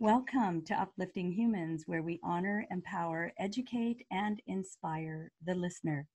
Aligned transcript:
Welcome 0.00 0.62
to 0.66 0.80
Uplifting 0.80 1.32
Humans, 1.32 1.88
where 1.88 2.04
we 2.04 2.20
honor, 2.22 2.64
empower, 2.70 3.32
educate, 3.36 4.06
and 4.12 4.40
inspire 4.46 5.32
the 5.44 5.56
listener 5.56 6.06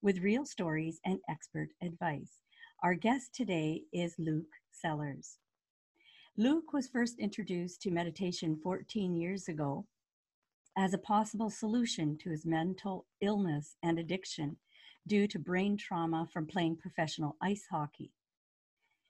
with 0.00 0.20
real 0.22 0.46
stories 0.46 1.00
and 1.04 1.18
expert 1.28 1.70
advice. 1.82 2.38
Our 2.84 2.94
guest 2.94 3.34
today 3.34 3.82
is 3.92 4.14
Luke 4.16 4.52
Sellers. 4.70 5.38
Luke 6.36 6.72
was 6.72 6.86
first 6.86 7.18
introduced 7.18 7.82
to 7.82 7.90
meditation 7.90 8.60
14 8.62 9.16
years 9.16 9.48
ago 9.48 9.86
as 10.78 10.94
a 10.94 10.98
possible 10.98 11.50
solution 11.50 12.16
to 12.18 12.30
his 12.30 12.46
mental 12.46 13.06
illness 13.20 13.74
and 13.82 13.98
addiction 13.98 14.56
due 15.08 15.26
to 15.26 15.40
brain 15.40 15.76
trauma 15.76 16.28
from 16.32 16.46
playing 16.46 16.76
professional 16.76 17.36
ice 17.42 17.66
hockey. 17.68 18.12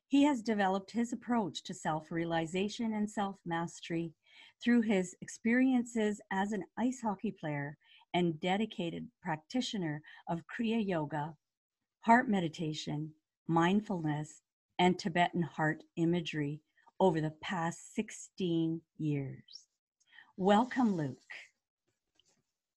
He 0.09 0.25
has 0.25 0.43
developed 0.43 0.91
his 0.91 1.13
approach 1.13 1.63
to 1.65 1.75
self 1.75 2.11
realization 2.11 2.93
and 2.95 3.11
self 3.11 3.37
mastery 3.45 4.15
through 4.63 4.83
his 4.83 5.17
experiences 5.21 6.21
as 6.31 6.53
an 6.53 6.65
ice 6.79 7.01
hockey 7.03 7.31
player 7.31 7.77
and 8.15 8.39
dedicated 8.41 9.09
practitioner 9.23 10.03
of 10.29 10.43
Kriya 10.47 10.87
Yoga, 10.87 11.35
heart 12.01 12.29
meditation, 12.29 13.13
mindfulness, 13.49 14.43
and 14.79 14.99
Tibetan 14.99 15.43
heart 15.43 15.83
imagery 15.97 16.61
over 17.01 17.21
the 17.21 17.35
past 17.43 17.95
16 17.95 18.81
years. 18.99 19.67
Welcome, 20.37 20.97
Luke. 20.97 21.17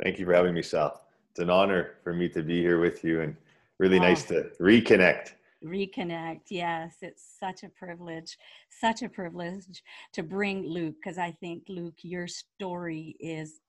Thank 0.02 0.20
you 0.20 0.26
for 0.26 0.34
having 0.34 0.54
me, 0.54 0.62
Sal. 0.62 1.02
It's 1.32 1.40
an 1.40 1.50
honor 1.50 1.96
for 2.04 2.14
me 2.14 2.30
to 2.30 2.44
be 2.44 2.62
here 2.62 2.80
with 2.80 3.04
you 3.04 3.22
and 3.22 3.36
really 3.78 4.00
nice 4.00 4.24
to 4.26 4.50
reconnect 4.60 5.34
reconnect. 5.66 6.42
Yes, 6.50 6.98
it's 7.02 7.24
such 7.40 7.64
a 7.64 7.70
privilege, 7.70 8.38
such 8.70 9.02
a 9.02 9.10
privilege 9.10 9.84
to 10.14 10.24
bring 10.24 10.68
Luke 10.68 10.96
because 11.04 11.18
I 11.18 11.32
think, 11.32 11.64
Luke, 11.68 11.96
your 12.04 12.28
story 12.28 13.16
is 13.20 13.60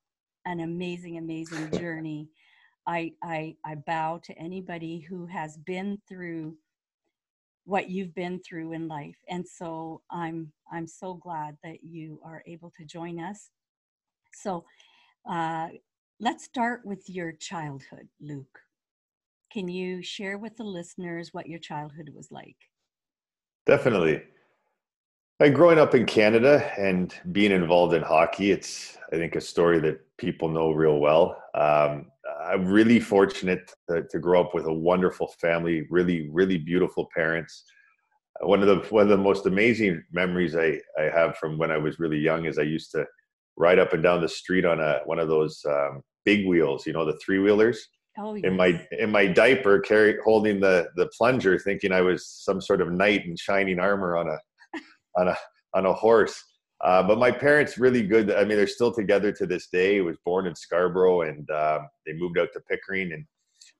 an 0.45 0.61
amazing, 0.61 1.19
amazing 1.19 1.71
journey. 1.73 2.29
I, 2.87 3.13
I, 3.23 3.57
I 3.65 3.75
bow 3.75 4.21
to 4.25 4.39
anybody 4.39 5.01
who 5.01 5.27
has 5.27 5.57
been 5.57 6.01
through 6.09 6.57
what 7.65 7.91
you've 7.91 8.15
been 8.15 8.39
through 8.39 8.73
in 8.73 8.87
life. 8.87 9.17
And 9.29 9.47
so 9.47 10.03
I'm, 10.11 10.53
I'm 10.71 10.87
so 10.87 11.15
glad 11.15 11.57
that 11.65 11.83
you 11.83 12.21
are 12.25 12.43
able 12.47 12.73
to 12.79 12.85
join 12.85 13.19
us. 13.19 13.51
So 14.33 14.65
uh, 15.29 15.69
let's 16.21 16.45
start 16.45 16.83
with 16.85 17.09
your 17.11 17.33
childhood, 17.33 18.09
Luke. 18.21 18.61
Can 19.57 19.69
you 19.69 20.03
share 20.03 20.37
with 20.37 20.55
the 20.59 20.65
listeners 20.65 21.33
what 21.33 21.47
your 21.47 21.59
childhood 21.59 22.11
was 22.15 22.31
like? 22.31 22.59
Definitely. 23.65 24.23
Like 25.41 25.55
growing 25.55 25.79
up 25.79 25.95
in 25.95 26.05
Canada 26.05 26.71
and 26.79 27.15
being 27.33 27.53
involved 27.53 27.95
in 27.95 28.03
hockey, 28.03 28.51
it's 28.51 28.99
I 29.11 29.17
think 29.17 29.35
a 29.35 29.41
story 29.41 29.81
that 29.81 30.01
people 30.19 30.51
know 30.51 30.73
real 30.73 30.99
well. 30.99 31.43
Um, 31.55 32.09
I'm 32.45 32.67
really 32.67 33.01
fortunate 33.01 33.73
to, 33.89 34.03
to, 34.03 34.19
grow 34.19 34.43
up 34.43 34.53
with 34.53 34.67
a 34.67 34.73
wonderful 34.75 35.29
family, 35.41 35.87
really, 35.89 36.29
really 36.29 36.59
beautiful 36.59 37.09
parents. 37.17 37.65
One 38.43 38.61
of 38.61 38.69
the 38.69 38.87
one 38.91 39.05
of 39.05 39.09
the 39.09 39.17
most 39.17 39.47
amazing 39.47 40.05
memories 40.13 40.55
I, 40.55 40.83
I 41.01 41.05
have 41.05 41.39
from 41.39 41.57
when 41.57 41.71
I 41.71 41.79
was 41.79 41.99
really 41.99 42.19
young 42.19 42.45
is 42.45 42.59
I 42.59 42.65
used 42.65 42.91
to 42.91 43.07
ride 43.57 43.79
up 43.79 43.95
and 43.95 44.03
down 44.03 44.21
the 44.21 44.29
street 44.29 44.67
on 44.67 44.81
a 44.81 45.01
one 45.07 45.19
of 45.19 45.29
those 45.29 45.65
um, 45.67 46.03
big 46.27 46.47
wheels, 46.47 46.87
you 46.87 46.93
know, 46.93 47.07
the 47.07 47.19
three 47.25 47.39
wheelers, 47.39 47.89
oh, 48.19 48.35
yes. 48.35 48.45
in 48.45 48.57
my 48.57 48.87
in 48.99 49.11
my 49.11 49.27
diaper, 49.27 49.81
carry 49.81 50.17
holding 50.25 50.61
the 50.61 50.89
the 50.97 51.09
plunger, 51.17 51.59
thinking 51.59 51.93
I 51.93 52.01
was 52.01 52.27
some 52.27 52.61
sort 52.61 52.81
of 52.81 52.93
knight 52.93 53.27
in 53.27 53.37
shining 53.37 53.79
armor 53.79 54.17
on 54.17 54.29
a 54.29 54.39
on 55.21 55.29
a 55.29 55.37
on 55.75 55.87
a 55.87 55.93
horse. 55.93 56.43
Uh, 56.85 57.03
but 57.03 57.19
my 57.19 57.31
parents 57.31 57.79
really 57.79 58.03
good. 58.03 58.31
I 58.31 58.45
mean, 58.45 58.59
they're 58.59 58.67
still 58.67 58.93
together 58.93 59.33
to 59.33 59.47
this 59.47 59.69
day. 59.69 59.99
I 59.99 60.03
was 60.03 60.19
born 60.25 60.47
in 60.47 60.55
Scarborough, 60.55 61.23
and 61.23 61.49
um, 61.51 61.89
they 62.07 62.13
moved 62.13 62.39
out 62.39 62.49
to 62.53 62.61
Pickering. 62.69 63.13
And 63.13 63.25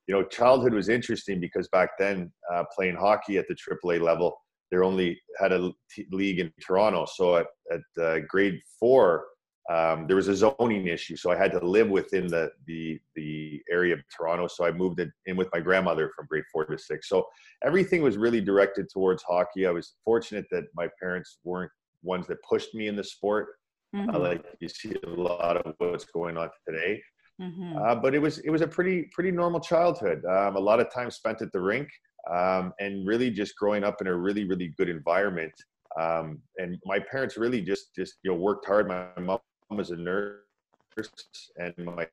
you 0.07 0.15
know, 0.15 0.23
childhood 0.23 0.73
was 0.73 0.89
interesting 0.89 1.39
because 1.39 1.67
back 1.67 1.91
then, 1.99 2.31
uh, 2.51 2.63
playing 2.75 2.95
hockey 2.95 3.37
at 3.37 3.45
the 3.47 3.55
AAA 3.55 4.01
level, 4.01 4.35
they 4.71 4.77
only 4.77 5.19
had 5.39 5.51
a 5.51 5.71
t- 5.93 6.07
league 6.11 6.39
in 6.39 6.51
Toronto. 6.65 7.05
So 7.05 7.37
at, 7.37 7.47
at 7.71 8.03
uh, 8.03 8.19
grade 8.27 8.59
four, 8.79 9.25
um, 9.69 10.07
there 10.07 10.15
was 10.15 10.29
a 10.29 10.35
zoning 10.35 10.87
issue, 10.87 11.17
so 11.17 11.29
I 11.29 11.35
had 11.35 11.51
to 11.51 11.65
live 11.65 11.89
within 11.89 12.27
the 12.27 12.51
the 12.67 12.99
the 13.15 13.61
area 13.69 13.95
of 13.95 14.01
Toronto. 14.15 14.47
So 14.47 14.65
I 14.65 14.71
moved 14.71 15.01
in 15.25 15.35
with 15.35 15.49
my 15.53 15.59
grandmother 15.59 16.09
from 16.15 16.25
grade 16.29 16.45
four 16.51 16.65
to 16.65 16.77
six. 16.77 17.09
So 17.09 17.27
everything 17.65 18.01
was 18.01 18.15
really 18.15 18.39
directed 18.39 18.87
towards 18.89 19.23
hockey. 19.23 19.67
I 19.67 19.71
was 19.71 19.95
fortunate 20.05 20.45
that 20.51 20.65
my 20.73 20.87
parents 21.01 21.39
weren't 21.43 21.71
ones 22.01 22.27
that 22.27 22.37
pushed 22.49 22.73
me 22.75 22.87
in 22.87 22.95
the 22.95 23.03
sport, 23.03 23.47
uh, 23.93 23.97
mm-hmm. 23.97 24.15
uh, 24.15 24.19
like 24.19 24.45
you 24.61 24.69
see 24.69 24.95
a 25.05 25.09
lot 25.09 25.57
of 25.57 25.73
what's 25.79 26.05
going 26.05 26.37
on 26.37 26.49
today. 26.65 27.01
Mm-hmm. 27.41 27.77
Uh, 27.77 27.95
but 27.95 28.15
it 28.15 28.19
was 28.19 28.39
it 28.39 28.49
was 28.49 28.61
a 28.61 28.67
pretty 28.67 29.09
pretty 29.11 29.31
normal 29.31 29.59
childhood. 29.59 30.23
Um, 30.25 30.55
a 30.55 30.59
lot 30.59 30.79
of 30.79 30.91
time 30.93 31.11
spent 31.11 31.41
at 31.41 31.51
the 31.51 31.59
rink, 31.59 31.89
um, 32.33 32.73
and 32.79 33.05
really 33.05 33.29
just 33.31 33.53
growing 33.57 33.83
up 33.83 33.99
in 33.99 34.07
a 34.07 34.15
really 34.15 34.45
really 34.45 34.73
good 34.77 34.87
environment. 34.87 35.51
Um, 35.99 36.39
and 36.57 36.77
my 36.85 36.99
parents 36.99 37.35
really 37.35 37.61
just 37.61 37.93
just 37.93 38.15
you 38.23 38.31
know 38.31 38.37
worked 38.37 38.65
hard. 38.65 38.87
My 38.87 39.07
mom 39.19 39.39
was 39.69 39.91
a 39.91 39.95
nurse 39.95 40.39
and 41.57 41.73
my 41.77 42.07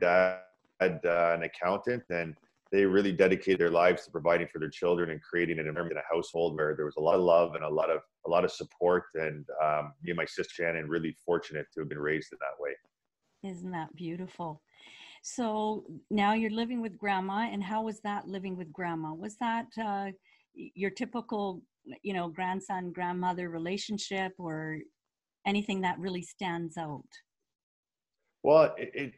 dad 0.00 0.40
uh, 0.80 1.34
an 1.34 1.42
accountant 1.42 2.02
and 2.10 2.34
they 2.70 2.84
really 2.84 3.12
dedicated 3.12 3.58
their 3.58 3.70
lives 3.70 4.04
to 4.04 4.10
providing 4.10 4.46
for 4.46 4.58
their 4.58 4.68
children 4.68 5.10
and 5.10 5.22
creating 5.22 5.58
an 5.58 5.66
environment 5.66 5.98
a 5.98 6.14
household 6.14 6.54
where 6.56 6.74
there 6.76 6.84
was 6.84 6.96
a 6.96 7.00
lot 7.00 7.14
of 7.14 7.22
love 7.22 7.54
and 7.54 7.64
a 7.64 7.68
lot 7.68 7.90
of 7.90 8.00
a 8.26 8.30
lot 8.30 8.44
of 8.44 8.52
support 8.52 9.04
and 9.14 9.46
um, 9.64 9.92
me 10.02 10.10
and 10.10 10.16
my 10.16 10.24
sister 10.26 10.64
Shannon 10.64 10.88
really 10.88 11.16
fortunate 11.24 11.66
to 11.74 11.80
have 11.80 11.88
been 11.88 11.98
raised 11.98 12.32
in 12.32 12.38
that 12.40 12.62
way. 12.62 12.72
Isn't 13.42 13.70
that 13.70 13.94
beautiful? 13.94 14.60
So 15.22 15.84
now 16.10 16.34
you're 16.34 16.50
living 16.50 16.80
with 16.80 16.96
grandma, 16.96 17.48
and 17.50 17.62
how 17.62 17.82
was 17.82 18.00
that 18.00 18.28
living 18.28 18.56
with 18.56 18.72
grandma? 18.72 19.14
Was 19.14 19.36
that 19.36 19.66
uh, 19.82 20.10
your 20.54 20.90
typical, 20.90 21.62
you 22.02 22.12
know, 22.12 22.28
grandson 22.28 22.92
grandmother 22.92 23.48
relationship, 23.48 24.32
or 24.38 24.78
anything 25.48 25.80
that 25.80 25.98
really 25.98 26.22
stands 26.22 26.76
out? 26.76 27.08
Well, 28.42 28.74
it, 28.78 28.90
it, 28.94 29.12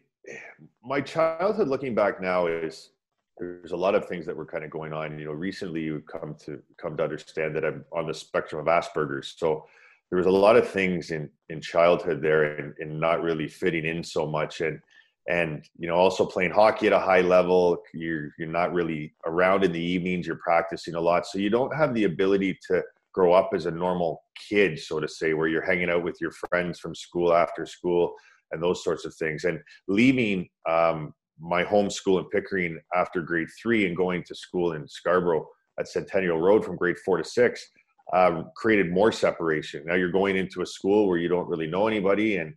my 0.83 1.01
childhood 1.01 1.69
looking 1.69 1.95
back 1.95 2.21
now 2.21 2.47
is 2.47 2.91
there's 3.39 3.73
a 3.73 3.77
lot 3.77 3.95
of 3.95 4.07
things 4.07 4.25
that 4.27 4.37
were 4.37 4.47
kind 4.47 4.65
of 4.65 4.71
going 4.71 4.93
on. 4.93 5.19
You 5.19 5.27
know, 5.27 5.33
recently 5.33 5.83
you've 5.83 6.07
come 6.07 6.37
to 6.45 6.63
come 6.77 6.97
to 6.97 7.03
understand 7.03 7.57
that 7.57 7.65
I'm 7.65 7.85
on 7.93 8.07
the 8.07 8.15
spectrum 8.15 8.61
of 8.61 8.67
Asperger's. 8.67 9.35
So 9.37 9.67
there 10.11 10.19
was 10.19 10.27
a 10.27 10.31
lot 10.31 10.57
of 10.57 10.69
things 10.69 11.11
in 11.11 11.29
in 11.49 11.61
childhood 11.61 12.23
there 12.23 12.57
and, 12.57 12.75
and 12.79 13.01
not 13.01 13.23
really 13.23 13.49
fitting 13.49 13.85
in 13.85 14.03
so 14.05 14.27
much 14.27 14.61
and 14.61 14.81
and 15.29 15.65
you 15.79 15.87
know 15.87 15.95
also 15.95 16.25
playing 16.25 16.51
hockey 16.51 16.87
at 16.87 16.93
a 16.93 16.99
high 16.99 17.21
level 17.21 17.83
you're 17.93 18.31
you're 18.39 18.49
not 18.49 18.73
really 18.73 19.13
around 19.27 19.65
in 19.65 19.73
the 19.73 19.81
evenings 19.81 20.27
you're 20.27 20.37
practicing 20.37 20.95
a 20.95 21.01
lot 21.01 21.27
so 21.27 21.39
you 21.39 21.51
don't 21.51 21.75
have 21.75 21.95
the 21.95 22.05
ability 22.05 22.59
to 22.67 22.83
grow 23.13 23.33
up 23.33 23.51
as 23.55 23.67
a 23.67 23.71
normal 23.71 24.23
kid, 24.49 24.79
so 24.79 25.01
to 25.01 25.09
say, 25.09 25.35
where 25.35 25.49
you're 25.49 25.65
hanging 25.65 25.91
out 25.91 26.05
with 26.05 26.19
your 26.21 26.33
friends 26.33 26.79
from 26.79 26.95
school 26.95 27.33
after 27.33 27.67
school 27.67 28.15
and 28.53 28.63
those 28.63 28.83
sorts 28.83 29.05
of 29.05 29.15
things. 29.15 29.45
And 29.45 29.61
leaving 29.89 30.49
um, 30.69 31.13
my 31.39 31.63
home 31.63 31.91
school 31.91 32.19
in 32.19 32.29
Pickering 32.29 32.79
after 32.95 33.23
grade 33.23 33.49
three 33.61 33.87
and 33.87 33.97
going 33.97 34.25
to 34.25 34.35
school 34.35 34.73
in 34.73 34.87
Scarborough 34.89 35.47
at 35.79 35.89
Centennial 35.89 36.41
Road 36.41 36.65
from 36.65 36.77
grade 36.77 36.99
four 36.99 37.17
to 37.17 37.25
six 37.25 37.67
uh, 38.13 38.43
created 38.57 38.91
more 38.91 39.13
separation. 39.13 39.85
Now 39.87 39.95
you're 39.95 40.11
going 40.11 40.37
into 40.37 40.63
a 40.63 40.67
school 40.67 41.07
where 41.09 41.19
you 41.19 41.29
don't 41.29 41.49
really 41.49 41.67
know 41.67 41.87
anybody 41.87 42.39
and 42.39 42.55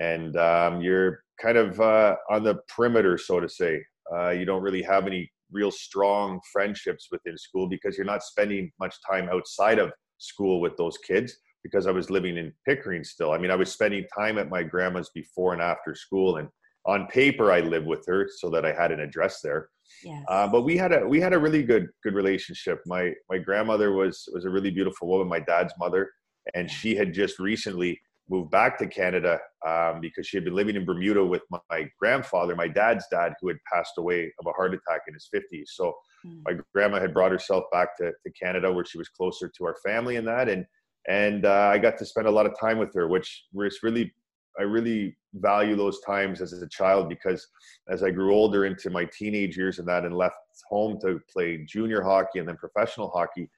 and 0.00 0.36
um, 0.36 0.80
you're 0.80 1.22
kind 1.40 1.58
of 1.58 1.78
uh, 1.80 2.16
on 2.30 2.44
the 2.44 2.60
perimeter, 2.74 3.18
so 3.18 3.40
to 3.40 3.48
say. 3.48 3.84
Uh, 4.14 4.30
you 4.30 4.46
don't 4.46 4.62
really 4.62 4.82
have 4.82 5.06
any 5.06 5.30
real 5.52 5.70
strong 5.70 6.40
friendships 6.52 7.08
within 7.10 7.36
school 7.36 7.68
because 7.68 7.96
you're 7.96 8.06
not 8.06 8.22
spending 8.22 8.70
much 8.80 8.96
time 9.08 9.28
outside 9.32 9.78
of 9.78 9.92
school 10.18 10.60
with 10.60 10.76
those 10.76 10.98
kids 10.98 11.36
because 11.62 11.86
I 11.86 11.92
was 11.92 12.10
living 12.10 12.36
in 12.36 12.52
Pickering 12.66 13.04
still. 13.04 13.32
I 13.32 13.38
mean, 13.38 13.50
I 13.50 13.56
was 13.56 13.70
spending 13.70 14.04
time 14.16 14.38
at 14.38 14.50
my 14.50 14.62
grandma's 14.62 15.10
before 15.14 15.52
and 15.52 15.62
after 15.62 15.94
school, 15.94 16.38
and 16.38 16.48
on 16.86 17.06
paper, 17.06 17.52
I 17.52 17.60
lived 17.60 17.86
with 17.86 18.04
her 18.06 18.28
so 18.38 18.50
that 18.50 18.64
I 18.66 18.72
had 18.72 18.90
an 18.90 19.00
address 19.00 19.40
there. 19.40 19.68
Yes. 20.02 20.24
Uh, 20.28 20.48
but 20.48 20.62
we 20.62 20.76
had 20.76 20.92
a 20.92 21.06
we 21.06 21.20
had 21.20 21.32
a 21.32 21.38
really 21.38 21.62
good 21.62 21.88
good 22.02 22.14
relationship. 22.14 22.80
My 22.86 23.12
my 23.30 23.38
grandmother 23.38 23.92
was 23.92 24.28
was 24.32 24.44
a 24.44 24.50
really 24.50 24.70
beautiful 24.70 25.08
woman. 25.08 25.28
My 25.28 25.40
dad's 25.40 25.74
mother, 25.78 26.10
and 26.54 26.70
she 26.70 26.96
had 26.96 27.12
just 27.12 27.38
recently 27.38 28.00
moved 28.32 28.50
back 28.50 28.78
to 28.78 28.86
Canada 28.86 29.38
um, 29.66 30.00
because 30.00 30.26
she 30.26 30.38
had 30.38 30.44
been 30.44 30.54
living 30.54 30.74
in 30.74 30.86
Bermuda 30.86 31.24
with 31.24 31.42
my, 31.50 31.58
my, 31.70 31.88
grandfather, 32.00 32.56
my 32.56 32.66
dad's 32.66 33.04
dad, 33.10 33.34
who 33.40 33.48
had 33.48 33.58
passed 33.70 33.92
away 33.98 34.32
of 34.40 34.46
a 34.46 34.52
heart 34.52 34.72
attack 34.72 35.02
in 35.06 35.14
his 35.14 35.28
50s. 35.32 35.66
So 35.66 35.94
mm. 36.26 36.40
my 36.46 36.54
grandma 36.74 36.98
had 36.98 37.12
brought 37.12 37.30
herself 37.30 37.64
back 37.70 37.96
to, 37.98 38.10
to 38.10 38.32
Canada 38.32 38.72
where 38.72 38.86
she 38.86 38.96
was 38.96 39.10
closer 39.10 39.52
to 39.56 39.64
our 39.66 39.76
family 39.84 40.16
and 40.16 40.26
that. 40.26 40.48
And, 40.48 40.64
and 41.08 41.44
uh, 41.44 41.70
I 41.72 41.78
got 41.78 41.98
to 41.98 42.06
spend 42.06 42.26
a 42.26 42.30
lot 42.30 42.46
of 42.46 42.58
time 42.58 42.78
with 42.78 42.94
her, 42.94 43.06
which 43.06 43.44
was 43.52 43.78
really, 43.82 44.12
I 44.58 44.62
really 44.62 45.14
value 45.34 45.76
those 45.76 46.00
times 46.00 46.40
as 46.40 46.52
a 46.54 46.68
child 46.68 47.10
because 47.10 47.46
as 47.88 48.02
I 48.02 48.10
grew 48.10 48.34
older 48.34 48.64
into 48.64 48.88
my 48.88 49.04
teenage 49.16 49.58
years 49.58 49.78
and 49.78 49.88
that 49.88 50.04
and 50.04 50.16
left 50.16 50.36
home 50.70 50.98
to 51.02 51.20
play 51.30 51.66
junior 51.68 52.02
hockey 52.02 52.38
and 52.38 52.48
then 52.48 52.56
professional 52.56 53.10
hockey, 53.10 53.50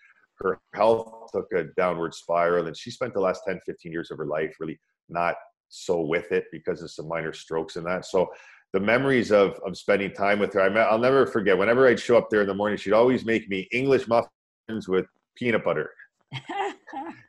her 0.45 0.61
health 0.75 1.31
took 1.33 1.47
a 1.53 1.65
downward 1.77 2.15
spiral 2.15 2.67
and 2.67 2.77
she 2.77 2.91
spent 2.91 3.15
the 3.15 3.21
last 3.21 3.43
10 3.47 3.61
15 3.67 3.91
years 3.91 4.11
of 4.11 4.19
her 4.19 4.27
life 4.27 4.55
really 4.61 4.79
not 5.09 5.35
so 5.69 6.01
with 6.01 6.31
it 6.31 6.45
because 6.53 6.83
of 6.83 6.91
some 6.91 7.09
minor 7.09 7.33
strokes 7.33 7.77
and 7.77 7.87
that. 7.87 8.05
So 8.05 8.31
the 8.73 8.81
memories 8.81 9.33
of 9.33 9.59
of 9.67 9.77
spending 9.77 10.13
time 10.13 10.39
with 10.39 10.53
her 10.53 10.61
I 10.61 10.93
will 10.93 10.99
never 10.99 11.27
forget 11.27 11.57
whenever 11.57 11.87
i'd 11.87 12.01
show 12.01 12.19
up 12.19 12.29
there 12.29 12.41
in 12.43 12.49
the 12.49 12.55
morning 12.55 12.77
she'd 12.77 12.93
always 12.93 13.25
make 13.25 13.49
me 13.49 13.69
english 13.73 14.09
muffins 14.09 14.89
with 14.89 15.07
peanut 15.37 15.65
butter. 15.65 15.91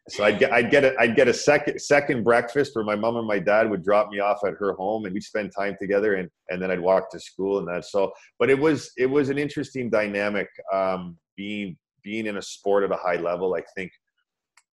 So 0.07 0.23
I'd 0.23 0.37
get 0.37 0.51
I'd 0.53 0.69
get 0.69 0.83
a 0.83 0.93
I'd 0.99 1.15
get 1.15 1.27
a 1.27 1.33
second 1.33 1.81
second 1.81 2.23
breakfast 2.23 2.75
where 2.75 2.85
my 2.85 2.95
mom 2.95 3.17
and 3.17 3.27
my 3.27 3.39
dad 3.39 3.67
would 3.67 3.83
drop 3.83 4.09
me 4.11 4.19
off 4.19 4.37
at 4.45 4.53
her 4.59 4.73
home 4.73 5.05
and 5.05 5.13
we'd 5.13 5.23
spend 5.23 5.51
time 5.57 5.75
together 5.79 6.15
and 6.15 6.29
and 6.49 6.61
then 6.61 6.69
I'd 6.69 6.79
walk 6.79 7.09
to 7.11 7.19
school 7.19 7.57
and 7.57 7.67
that. 7.67 7.85
So 7.85 8.11
but 8.37 8.51
it 8.51 8.59
was 8.59 8.91
it 8.97 9.07
was 9.07 9.29
an 9.29 9.39
interesting 9.39 9.89
dynamic 9.89 10.47
um, 10.71 11.17
being 11.35 11.75
being 12.05 12.27
in 12.27 12.37
a 12.37 12.41
sport 12.41 12.85
at 12.85 12.91
a 12.91 12.95
high 12.95 13.17
level 13.17 13.53
I 13.53 13.63
think 13.75 13.91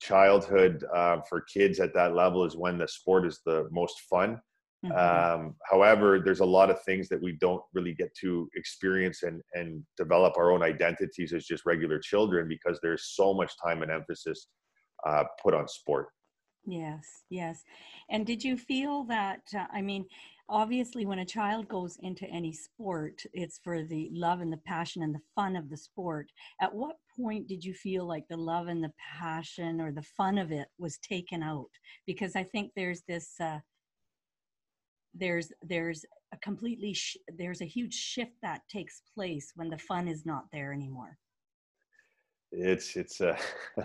childhood 0.00 0.84
uh, 0.94 1.18
for 1.28 1.40
kids 1.52 1.80
at 1.80 1.94
that 1.94 2.14
level 2.14 2.44
is 2.44 2.56
when 2.56 2.78
the 2.78 2.86
sport 2.86 3.26
is 3.26 3.40
the 3.44 3.68
most 3.72 4.00
fun 4.08 4.40
mm-hmm. 4.84 4.92
um, 4.92 5.56
however 5.68 6.20
there's 6.24 6.40
a 6.40 6.54
lot 6.58 6.70
of 6.70 6.80
things 6.84 7.08
that 7.08 7.20
we 7.20 7.32
don't 7.40 7.62
really 7.72 7.94
get 7.94 8.14
to 8.20 8.48
experience 8.54 9.24
and 9.24 9.42
and 9.54 9.82
develop 9.96 10.34
our 10.36 10.52
own 10.52 10.62
identities 10.62 11.32
as 11.32 11.46
just 11.46 11.66
regular 11.66 11.98
children 11.98 12.46
because 12.46 12.78
there's 12.82 13.14
so 13.14 13.34
much 13.34 13.52
time 13.64 13.82
and 13.82 13.90
emphasis 13.90 14.48
uh, 15.06 15.24
put 15.42 15.54
on 15.54 15.68
sport. 15.68 16.08
Yes, 16.64 17.24
yes. 17.28 17.62
And 18.10 18.26
did 18.26 18.42
you 18.42 18.56
feel 18.56 19.04
that? 19.04 19.40
Uh, 19.54 19.66
I 19.72 19.82
mean, 19.82 20.06
obviously, 20.48 21.06
when 21.06 21.18
a 21.18 21.24
child 21.24 21.68
goes 21.68 21.98
into 22.02 22.26
any 22.26 22.52
sport, 22.52 23.20
it's 23.32 23.58
for 23.64 23.82
the 23.82 24.10
love 24.12 24.40
and 24.40 24.52
the 24.52 24.58
passion 24.58 25.02
and 25.02 25.14
the 25.14 25.20
fun 25.34 25.56
of 25.56 25.68
the 25.68 25.76
sport. 25.76 26.30
At 26.60 26.72
what 26.72 26.96
point 27.16 27.48
did 27.48 27.64
you 27.64 27.74
feel 27.74 28.06
like 28.06 28.24
the 28.28 28.36
love 28.36 28.68
and 28.68 28.82
the 28.82 28.92
passion 29.18 29.80
or 29.80 29.92
the 29.92 30.02
fun 30.02 30.38
of 30.38 30.52
it 30.52 30.68
was 30.78 30.98
taken 30.98 31.42
out? 31.42 31.70
Because 32.06 32.36
I 32.36 32.44
think 32.44 32.72
there's 32.74 33.02
this. 33.08 33.34
Uh, 33.40 33.58
there's 35.14 35.52
there's 35.62 36.04
a 36.32 36.38
completely 36.38 36.94
sh- 36.94 37.18
there's 37.36 37.60
a 37.60 37.66
huge 37.66 37.92
shift 37.92 38.32
that 38.42 38.62
takes 38.68 39.02
place 39.14 39.52
when 39.56 39.68
the 39.68 39.76
fun 39.76 40.08
is 40.08 40.24
not 40.24 40.44
there 40.52 40.72
anymore 40.72 41.18
it's 42.52 42.96
it's 42.96 43.20
uh 43.20 43.36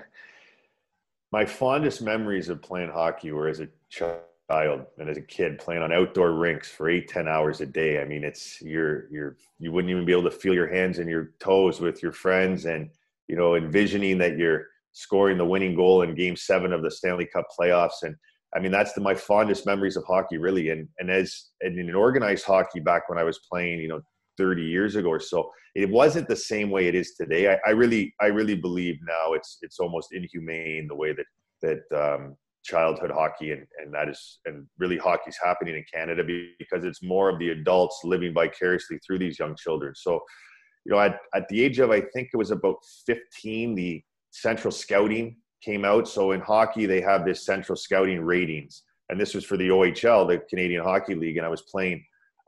my 1.31 1.45
fondest 1.45 2.01
memories 2.01 2.49
of 2.49 2.61
playing 2.61 2.89
hockey 2.89 3.31
were 3.31 3.47
as 3.47 3.59
a 3.59 3.67
child 3.89 4.85
and 4.97 5.09
as 5.09 5.17
a 5.17 5.21
kid 5.21 5.57
playing 5.57 5.81
on 5.81 5.91
outdoor 5.91 6.31
rinks 6.31 6.69
for 6.69 6.89
eight 6.89 7.07
ten 7.07 7.27
hours 7.27 7.61
a 7.61 7.65
day 7.65 8.01
i 8.01 8.05
mean 8.05 8.23
it's 8.23 8.61
you're 8.61 9.09
you're 9.11 9.37
you 9.59 9.71
wouldn't 9.71 9.91
even 9.91 10.05
be 10.05 10.11
able 10.11 10.23
to 10.23 10.31
feel 10.31 10.53
your 10.53 10.73
hands 10.73 10.99
and 10.99 11.09
your 11.09 11.31
toes 11.39 11.81
with 11.81 12.01
your 12.01 12.11
friends 12.11 12.65
and 12.65 12.89
you 13.27 13.35
know 13.35 13.55
envisioning 13.55 14.17
that 14.19 14.37
you're 14.37 14.65
scoring 14.93 15.37
the 15.37 15.45
winning 15.45 15.75
goal 15.75 16.01
in 16.01 16.15
game 16.15 16.35
seven 16.35 16.73
of 16.73 16.81
the 16.81 16.91
stanley 16.91 17.27
cup 17.31 17.45
playoffs. 17.59 18.03
And 18.03 18.15
i 18.55 18.59
mean 18.59 18.71
that's 18.71 18.93
the, 18.93 19.01
my 19.01 19.15
fondest 19.15 19.65
memories 19.65 19.97
of 19.97 20.03
hockey 20.05 20.37
really. 20.37 20.69
And 20.69 20.87
and 20.99 21.09
as 21.11 21.49
and 21.61 21.77
in 21.79 21.93
organized 21.93 22.45
hockey 22.45 22.79
back 22.79 23.09
when 23.09 23.17
i 23.17 23.23
was 23.23 23.39
playing 23.49 23.79
you 23.79 23.87
know 23.87 24.01
30 24.37 24.63
years 24.63 24.95
ago 24.95 25.09
or 25.09 25.19
so 25.19 25.49
it 25.75 25.89
wasn't 25.89 26.27
the 26.27 26.35
same 26.35 26.71
way 26.71 26.87
it 26.87 26.95
is 26.95 27.13
today. 27.13 27.53
I, 27.53 27.59
I 27.67 27.69
really 27.71 28.13
i 28.19 28.27
really 28.27 28.55
believe 28.55 28.97
now 29.07 29.33
it's 29.33 29.59
it's 29.61 29.79
almost 29.79 30.09
inhumane 30.11 30.87
the 30.87 30.95
way 30.95 31.13
that 31.13 31.25
that 31.61 31.97
um, 31.97 32.35
childhood 32.63 33.11
hockey 33.11 33.51
and, 33.51 33.65
and 33.79 33.93
that 33.93 34.09
is 34.09 34.39
and 34.45 34.65
really 34.77 34.97
hockey's 34.97 35.37
happening 35.43 35.75
in 35.75 35.85
canada 35.91 36.23
because 36.59 36.83
it's 36.83 37.01
more 37.01 37.29
of 37.29 37.39
the 37.39 37.49
adults 37.49 38.01
living 38.03 38.33
vicariously 38.33 38.99
through 39.05 39.19
these 39.19 39.39
young 39.39 39.55
children. 39.55 39.93
So 39.95 40.19
you 40.87 40.93
know 40.93 40.99
at, 40.99 41.19
at 41.35 41.47
the 41.49 41.61
age 41.61 41.79
of 41.79 41.91
i 41.91 42.01
think 42.13 42.29
it 42.33 42.37
was 42.37 42.51
about 42.51 42.77
15 43.05 43.75
the 43.75 44.01
central 44.31 44.71
scouting 44.71 45.35
came 45.61 45.83
out 45.83 46.07
so 46.07 46.31
in 46.31 46.39
hockey 46.39 46.85
they 46.85 47.01
have 47.01 47.25
this 47.25 47.45
central 47.45 47.75
scouting 47.75 48.21
ratings 48.21 48.83
and 49.09 49.19
this 49.19 49.33
was 49.35 49.43
for 49.43 49.57
the 49.57 49.69
ohl 49.69 50.27
the 50.27 50.41
canadian 50.49 50.83
hockey 50.83 51.13
league 51.13 51.37
and 51.37 51.45
i 51.45 51.49
was 51.49 51.63
playing 51.63 52.03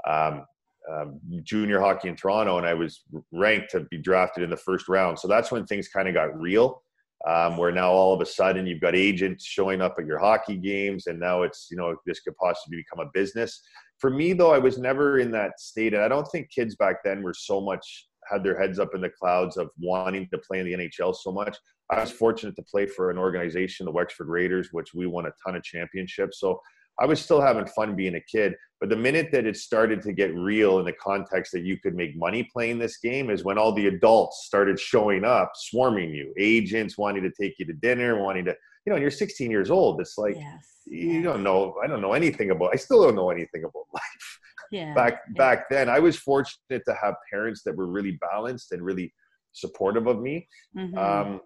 um, 0.08 0.46
um, 0.90 1.20
junior 1.44 1.80
hockey 1.80 2.08
in 2.08 2.16
Toronto, 2.16 2.58
and 2.58 2.66
I 2.66 2.74
was 2.74 3.02
ranked 3.32 3.72
to 3.72 3.82
be 3.92 3.98
drafted 3.98 4.44
in 4.44 4.50
the 4.50 4.58
first 4.58 4.88
round. 4.88 5.20
So 5.20 5.28
that's 5.28 5.52
when 5.52 5.66
things 5.66 5.88
kind 5.88 6.08
of 6.08 6.14
got 6.14 6.40
real. 6.40 6.82
Um, 7.28 7.58
where 7.58 7.72
now 7.72 7.92
all 7.92 8.14
of 8.14 8.22
a 8.22 8.26
sudden 8.26 8.66
you've 8.66 8.80
got 8.80 8.96
agents 8.96 9.44
showing 9.44 9.82
up 9.82 9.96
at 10.00 10.06
your 10.06 10.20
hockey 10.20 10.56
games, 10.56 11.08
and 11.08 11.20
now 11.20 11.44
it's 11.44 11.68
you 11.70 11.76
know 11.76 11.96
this 12.06 12.22
could 12.22 12.36
possibly 12.38 12.78
become 12.78 13.06
a 13.06 13.12
business. 13.14 13.62
For 14.00 14.10
me 14.10 14.32
though, 14.32 14.54
I 14.54 14.58
was 14.58 14.78
never 14.78 15.20
in 15.20 15.30
that 15.32 15.60
state, 15.60 15.94
and 15.94 16.02
I 16.02 16.08
don't 16.08 16.28
think 16.32 16.50
kids 16.50 16.76
back 16.78 17.04
then 17.04 17.22
were 17.22 17.34
so 17.34 17.60
much 17.60 18.08
had 18.30 18.44
their 18.44 18.60
heads 18.60 18.80
up 18.80 18.96
in 18.96 19.02
the 19.02 19.10
clouds 19.10 19.58
of 19.58 19.70
wanting 19.80 20.28
to 20.30 20.38
play 20.38 20.60
in 20.60 20.66
the 20.66 20.74
NHL 20.74 21.16
so 21.16 21.32
much. 21.32 21.58
I 21.90 22.02
was 22.02 22.12
fortunate 22.12 22.56
to 22.56 22.64
play 22.64 22.86
for 22.86 23.10
an 23.10 23.18
organization, 23.18 23.86
the 23.86 23.92
Wexford 23.92 24.28
Raiders, 24.28 24.70
which 24.72 24.94
we 24.94 25.08
won 25.08 25.26
a 25.26 25.32
ton 25.44 25.56
of 25.56 25.64
championships. 25.64 26.40
So 26.40 26.62
I 27.00 27.06
was 27.06 27.22
still 27.22 27.42
having 27.42 27.66
fun 27.66 27.96
being 27.96 28.16
a 28.16 28.22
kid. 28.22 28.54
But 28.80 28.90
the 28.90 28.96
minute 28.96 29.30
that 29.32 29.46
it 29.46 29.58
started 29.58 30.02
to 30.04 30.14
get 30.14 30.36
real 30.36 30.80
in 30.80 30.86
the 30.86 30.94
context 30.94 31.52
that 31.54 31.64
you 31.64 31.78
could 31.78 31.96
make 31.96 32.16
money 32.16 32.48
playing 32.52 32.78
this 32.78 32.98
game 32.98 33.30
is 33.30 33.44
when 33.44 33.58
all 33.58 33.72
the 33.72 33.88
adults 33.88 34.46
started 34.46 34.80
showing 34.80 35.24
up, 35.24 35.52
swarming 35.56 36.14
you. 36.14 36.34
Agents 36.38 36.98
wanting 36.98 37.24
to 37.24 37.32
take 37.32 37.56
you 37.58 37.66
to 37.66 37.74
dinner, 37.74 38.22
wanting 38.22 38.46
to, 38.46 38.56
you 38.86 38.90
know, 38.90 38.96
and 38.96 39.02
you're 39.02 39.12
16 39.12 39.50
years 39.50 39.72
old. 39.72 40.00
It's 40.00 40.18
like, 40.18 40.36
yes. 40.36 40.66
you 40.86 41.22
don't 41.22 41.44
know, 41.44 41.76
I 41.84 41.88
don't 41.88 42.02
know 42.02 42.14
anything 42.14 42.52
about, 42.52 42.72
I 42.74 42.78
still 42.78 43.04
don't 43.04 43.16
know 43.16 43.32
anything 43.32 43.64
about 43.64 43.86
life. 43.94 44.40
Yeah. 44.72 44.94
Back, 44.94 45.22
yeah. 45.28 45.38
back 45.38 45.70
then, 45.70 45.90
I 45.90 46.00
was 46.00 46.16
fortunate 46.16 46.84
to 46.86 46.96
have 47.02 47.16
parents 47.32 47.64
that 47.64 47.76
were 47.76 47.88
really 47.88 48.18
balanced 48.32 48.72
and 48.72 48.84
really 48.84 49.14
supportive 49.54 50.08
of 50.08 50.20
me. 50.22 50.48
Mm-hmm. 50.78 50.98
Um, 50.98 51.42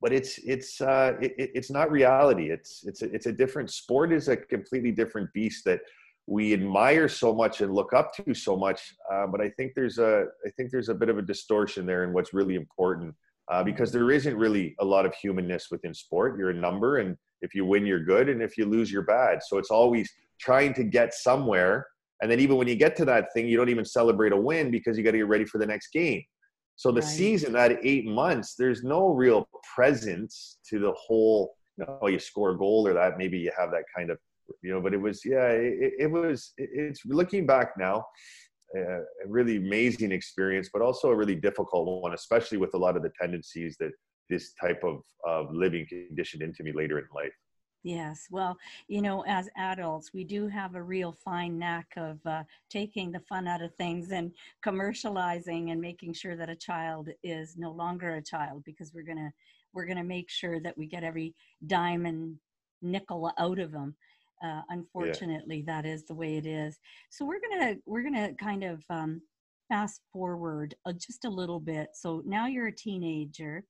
but 0.00 0.12
it's 0.12 0.38
it's 0.38 0.80
uh, 0.80 1.14
it, 1.20 1.34
it's 1.36 1.70
not 1.70 1.90
reality. 1.90 2.50
It's 2.50 2.84
it's 2.84 3.02
a, 3.02 3.12
it's 3.12 3.26
a 3.26 3.32
different 3.32 3.70
sport. 3.70 4.12
Is 4.12 4.28
a 4.28 4.36
completely 4.36 4.92
different 4.92 5.30
beast 5.34 5.64
that 5.66 5.80
we 6.26 6.52
admire 6.52 7.08
so 7.08 7.34
much 7.34 7.60
and 7.60 7.74
look 7.74 7.92
up 7.92 8.14
to 8.14 8.34
so 8.34 8.56
much. 8.56 8.94
Uh, 9.12 9.26
but 9.26 9.40
I 9.40 9.50
think 9.50 9.72
there's 9.74 9.98
a 9.98 10.26
I 10.46 10.50
think 10.56 10.70
there's 10.70 10.88
a 10.88 10.94
bit 10.94 11.10
of 11.10 11.18
a 11.18 11.22
distortion 11.22 11.84
there 11.84 12.04
in 12.04 12.12
what's 12.12 12.32
really 12.32 12.54
important 12.54 13.14
uh, 13.50 13.62
because 13.62 13.92
there 13.92 14.10
isn't 14.10 14.36
really 14.36 14.74
a 14.80 14.84
lot 14.84 15.04
of 15.04 15.14
humanness 15.14 15.68
within 15.70 15.92
sport. 15.92 16.38
You're 16.38 16.50
a 16.50 16.54
number, 16.54 16.98
and 16.98 17.16
if 17.42 17.54
you 17.54 17.64
win, 17.64 17.84
you're 17.84 18.04
good, 18.04 18.28
and 18.28 18.42
if 18.42 18.56
you 18.56 18.64
lose, 18.64 18.90
you're 18.90 19.02
bad. 19.02 19.40
So 19.42 19.58
it's 19.58 19.70
always 19.70 20.10
trying 20.40 20.72
to 20.74 20.84
get 20.84 21.12
somewhere. 21.12 21.86
And 22.22 22.30
then 22.30 22.40
even 22.40 22.56
when 22.56 22.68
you 22.68 22.76
get 22.76 22.96
to 22.96 23.04
that 23.06 23.32
thing, 23.32 23.48
you 23.48 23.56
don't 23.56 23.68
even 23.68 23.84
celebrate 23.84 24.32
a 24.32 24.36
win 24.36 24.70
because 24.70 24.98
you 24.98 25.04
got 25.04 25.12
to 25.12 25.18
get 25.18 25.28
ready 25.28 25.44
for 25.44 25.58
the 25.58 25.66
next 25.66 25.88
game. 25.92 26.22
So 26.76 26.90
the 26.90 27.00
right. 27.00 27.10
season, 27.10 27.52
that 27.54 27.78
eight 27.82 28.06
months, 28.06 28.54
there's 28.56 28.82
no 28.82 29.08
real 29.08 29.48
presence 29.74 30.58
to 30.68 30.78
the 30.78 30.92
whole. 30.92 31.54
You 31.76 31.86
know, 31.86 32.08
you 32.08 32.18
score 32.18 32.50
a 32.50 32.58
goal 32.58 32.86
or 32.86 32.94
that 32.94 33.18
maybe 33.18 33.38
you 33.38 33.52
have 33.58 33.70
that 33.70 33.84
kind 33.96 34.10
of, 34.10 34.18
you 34.62 34.70
know. 34.70 34.80
But 34.80 34.94
it 34.94 35.00
was, 35.00 35.22
yeah, 35.24 35.48
it, 35.48 35.92
it 35.98 36.10
was. 36.10 36.52
It's 36.56 37.00
looking 37.06 37.46
back 37.46 37.72
now, 37.78 38.04
uh, 38.76 38.98
a 38.98 39.26
really 39.26 39.56
amazing 39.56 40.12
experience, 40.12 40.70
but 40.72 40.82
also 40.82 41.08
a 41.10 41.16
really 41.16 41.34
difficult 41.34 42.02
one, 42.02 42.14
especially 42.14 42.58
with 42.58 42.74
a 42.74 42.78
lot 42.78 42.96
of 42.96 43.02
the 43.02 43.12
tendencies 43.20 43.76
that 43.80 43.92
this 44.28 44.52
type 44.54 44.82
of, 44.84 45.02
of 45.26 45.52
living 45.52 45.86
conditioned 45.88 46.42
into 46.42 46.62
me 46.62 46.72
later 46.72 46.98
in 46.98 47.04
life. 47.14 47.32
Yes, 47.82 48.26
well, 48.30 48.58
you 48.88 49.00
know, 49.00 49.24
as 49.26 49.48
adults, 49.56 50.12
we 50.12 50.22
do 50.22 50.48
have 50.48 50.74
a 50.74 50.82
real 50.82 51.12
fine 51.12 51.58
knack 51.58 51.86
of 51.96 52.18
uh, 52.26 52.42
taking 52.68 53.10
the 53.10 53.20
fun 53.20 53.48
out 53.48 53.62
of 53.62 53.74
things 53.76 54.10
and 54.10 54.32
commercializing 54.64 55.72
and 55.72 55.80
making 55.80 56.12
sure 56.12 56.36
that 56.36 56.50
a 56.50 56.56
child 56.56 57.08
is 57.22 57.56
no 57.56 57.70
longer 57.70 58.16
a 58.16 58.22
child 58.22 58.64
because 58.64 58.92
we're 58.92 59.02
gonna 59.04 59.32
we're 59.72 59.86
gonna 59.86 60.04
make 60.04 60.28
sure 60.28 60.60
that 60.60 60.76
we 60.76 60.86
get 60.86 61.04
every 61.04 61.34
dime 61.66 62.04
and 62.04 62.36
nickel 62.82 63.32
out 63.38 63.58
of 63.58 63.72
them. 63.72 63.94
Uh, 64.44 64.60
unfortunately, 64.68 65.64
yeah. 65.66 65.82
that 65.82 65.86
is 65.88 66.04
the 66.04 66.14
way 66.14 66.36
it 66.36 66.46
is. 66.46 66.78
So 67.08 67.24
we're 67.24 67.40
gonna 67.40 67.76
we're 67.86 68.02
gonna 68.02 68.34
kind 68.34 68.62
of 68.62 68.84
um, 68.90 69.22
fast 69.70 70.02
forward 70.12 70.74
uh, 70.84 70.92
just 70.92 71.24
a 71.24 71.30
little 71.30 71.60
bit. 71.60 71.88
So 71.94 72.22
now 72.26 72.46
you're 72.46 72.66
a 72.66 72.76
teenager, 72.76 73.64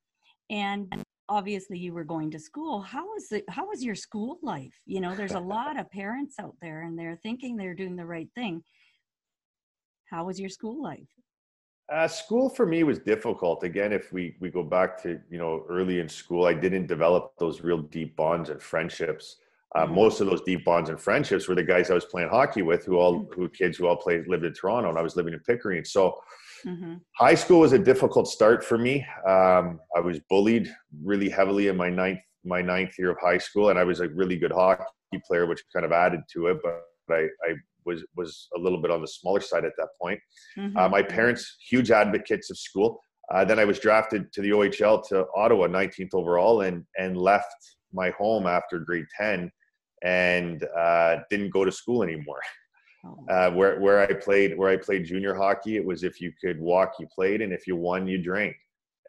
and 0.48 1.04
obviously 1.30 1.78
you 1.78 1.94
were 1.94 2.04
going 2.04 2.30
to 2.32 2.38
school 2.38 2.82
how 2.82 3.06
was 3.06 3.30
it 3.30 3.44
how 3.48 3.66
was 3.66 3.82
your 3.82 3.94
school 3.94 4.38
life? 4.42 4.74
You 4.84 5.00
know 5.00 5.14
there's 5.14 5.32
a 5.32 5.40
lot 5.56 5.78
of 5.78 5.90
parents 5.90 6.34
out 6.38 6.56
there 6.60 6.82
and 6.82 6.98
they're 6.98 7.18
thinking 7.22 7.56
they're 7.56 7.74
doing 7.74 7.96
the 7.96 8.04
right 8.04 8.28
thing. 8.34 8.62
How 10.10 10.24
was 10.24 10.38
your 10.40 10.50
school 10.50 10.82
life? 10.82 11.08
Uh, 11.90 12.08
school 12.08 12.48
for 12.48 12.66
me 12.66 12.82
was 12.82 12.98
difficult. 12.98 13.62
Again 13.62 13.92
if 13.92 14.12
we 14.12 14.36
we 14.40 14.50
go 14.50 14.64
back 14.64 15.00
to 15.04 15.20
you 15.30 15.38
know 15.38 15.64
early 15.70 16.00
in 16.00 16.08
school 16.08 16.44
i 16.46 16.52
didn't 16.52 16.86
develop 16.86 17.32
those 17.38 17.62
real 17.62 17.78
deep 17.78 18.16
bonds 18.16 18.50
and 18.50 18.60
friendships. 18.60 19.36
Uh, 19.76 19.84
mm-hmm. 19.84 19.94
most 19.94 20.20
of 20.20 20.26
those 20.26 20.42
deep 20.42 20.64
bonds 20.64 20.90
and 20.90 21.00
friendships 21.00 21.46
were 21.46 21.54
the 21.54 21.62
guys 21.62 21.92
i 21.92 21.94
was 21.94 22.04
playing 22.04 22.28
hockey 22.28 22.60
with 22.60 22.84
who 22.84 22.96
all 22.96 23.20
mm-hmm. 23.20 23.32
who 23.34 23.48
kids 23.48 23.78
who 23.78 23.86
all 23.86 23.94
played 23.94 24.26
lived 24.26 24.44
in 24.44 24.52
toronto 24.52 24.88
and 24.88 24.98
i 24.98 25.02
was 25.02 25.14
living 25.14 25.32
in 25.32 25.40
pickering. 25.40 25.84
So 25.84 26.20
Mm-hmm. 26.64 26.94
High 27.16 27.34
school 27.34 27.60
was 27.60 27.72
a 27.72 27.78
difficult 27.78 28.28
start 28.28 28.64
for 28.64 28.78
me. 28.78 29.04
Um, 29.28 29.80
I 29.96 30.00
was 30.00 30.20
bullied 30.28 30.72
really 31.02 31.28
heavily 31.28 31.68
in 31.68 31.76
my 31.76 31.90
ninth 31.90 32.20
my 32.42 32.62
ninth 32.62 32.94
year 32.98 33.10
of 33.10 33.18
high 33.20 33.38
school, 33.38 33.68
and 33.68 33.78
I 33.78 33.84
was 33.84 34.00
a 34.00 34.08
really 34.08 34.38
good 34.38 34.52
hockey 34.52 34.84
player, 35.26 35.46
which 35.46 35.62
kind 35.74 35.84
of 35.84 35.92
added 35.92 36.20
to 36.32 36.46
it. 36.46 36.58
But 36.62 36.80
I, 37.14 37.28
I 37.48 37.54
was 37.84 38.04
was 38.16 38.48
a 38.56 38.58
little 38.58 38.80
bit 38.80 38.90
on 38.90 39.00
the 39.00 39.08
smaller 39.08 39.40
side 39.40 39.64
at 39.64 39.72
that 39.76 39.88
point. 40.00 40.20
Mm-hmm. 40.58 40.76
Uh, 40.76 40.88
my 40.88 41.02
parents, 41.02 41.56
huge 41.68 41.90
advocates 41.90 42.50
of 42.50 42.58
school. 42.58 43.00
Uh, 43.32 43.44
then 43.44 43.58
I 43.58 43.64
was 43.64 43.78
drafted 43.78 44.32
to 44.32 44.42
the 44.42 44.50
OHL 44.50 45.06
to 45.08 45.26
Ottawa, 45.36 45.66
19th 45.66 46.14
overall, 46.14 46.62
and 46.62 46.84
and 46.98 47.16
left 47.16 47.54
my 47.92 48.10
home 48.10 48.46
after 48.46 48.78
grade 48.78 49.06
10 49.18 49.50
and 50.02 50.64
uh, 50.76 51.16
didn't 51.28 51.50
go 51.50 51.64
to 51.64 51.72
school 51.72 52.02
anymore. 52.02 52.40
Oh. 53.04 53.24
Uh, 53.28 53.50
where 53.52 53.80
where 53.80 54.00
I 54.00 54.12
played 54.12 54.58
where 54.58 54.68
I 54.68 54.76
played 54.76 55.06
junior 55.06 55.34
hockey, 55.34 55.76
it 55.76 55.84
was 55.84 56.04
if 56.04 56.20
you 56.20 56.32
could 56.42 56.60
walk, 56.60 56.94
you 56.98 57.06
played, 57.14 57.40
and 57.40 57.52
if 57.52 57.66
you 57.66 57.76
won, 57.76 58.06
you 58.06 58.18
drank. 58.18 58.56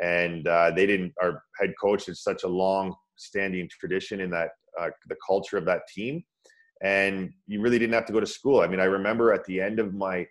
And 0.01 0.47
uh, 0.47 0.71
they 0.71 0.85
didn't. 0.85 1.13
Our 1.21 1.43
head 1.59 1.73
coach 1.79 2.05
had 2.05 2.17
such 2.17 2.43
a 2.43 2.47
long 2.47 2.95
standing 3.17 3.69
tradition 3.69 4.21
in 4.21 4.29
that 4.31 4.51
uh, 4.79 4.89
the 5.07 5.17
culture 5.25 5.57
of 5.57 5.65
that 5.65 5.87
team, 5.93 6.23
and 6.81 7.31
you 7.47 7.61
really 7.61 7.79
didn't 7.79 7.93
have 7.93 8.05
to 8.05 8.13
go 8.13 8.19
to 8.19 8.25
school. 8.25 8.61
I 8.61 8.67
mean, 8.67 8.79
I 8.79 8.85
remember 8.85 9.33
at 9.33 9.43
the 9.45 9.59
end 9.59 9.79
of 9.79 9.93
my 9.93 10.25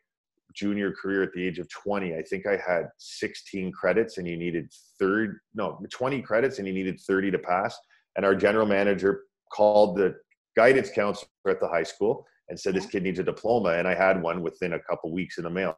junior 0.55 0.93
career 0.93 1.23
at 1.23 1.33
the 1.33 1.47
age 1.47 1.59
of 1.59 1.69
20 1.69 2.17
i 2.17 2.23
think 2.23 2.45
i 2.45 2.57
had 2.57 2.89
16 2.99 3.71
credits 3.71 4.19
and 4.19 4.27
you 4.27 4.37
needed 4.37 4.69
third 4.99 5.39
no 5.55 5.81
20 5.93 6.21
credits 6.23 6.59
and 6.59 6.67
you 6.67 6.75
needed 6.75 6.99
30 7.01 7.31
to 7.31 7.39
pass 7.39 7.79
and 8.17 8.25
our 8.25 8.35
general 8.35 8.67
manager 8.67 9.23
called 9.53 9.97
the 9.97 10.17
guidance 10.57 10.91
counselor 10.91 11.29
at 11.49 11.61
the 11.61 11.69
high 11.69 11.85
school 11.85 12.27
and 12.51 12.61
said 12.61 12.75
this 12.75 12.87
kid 12.87 13.03
needs 13.03 13.19
a 13.19 13.25
diploma 13.25 13.71
and 13.71 13.89
i 13.89 13.95
had 13.95 14.21
one 14.23 14.43
within 14.43 14.75
a 14.75 14.81
couple 14.81 15.11
weeks 15.11 15.39
in 15.39 15.45
the 15.45 15.51
mail. 15.51 15.77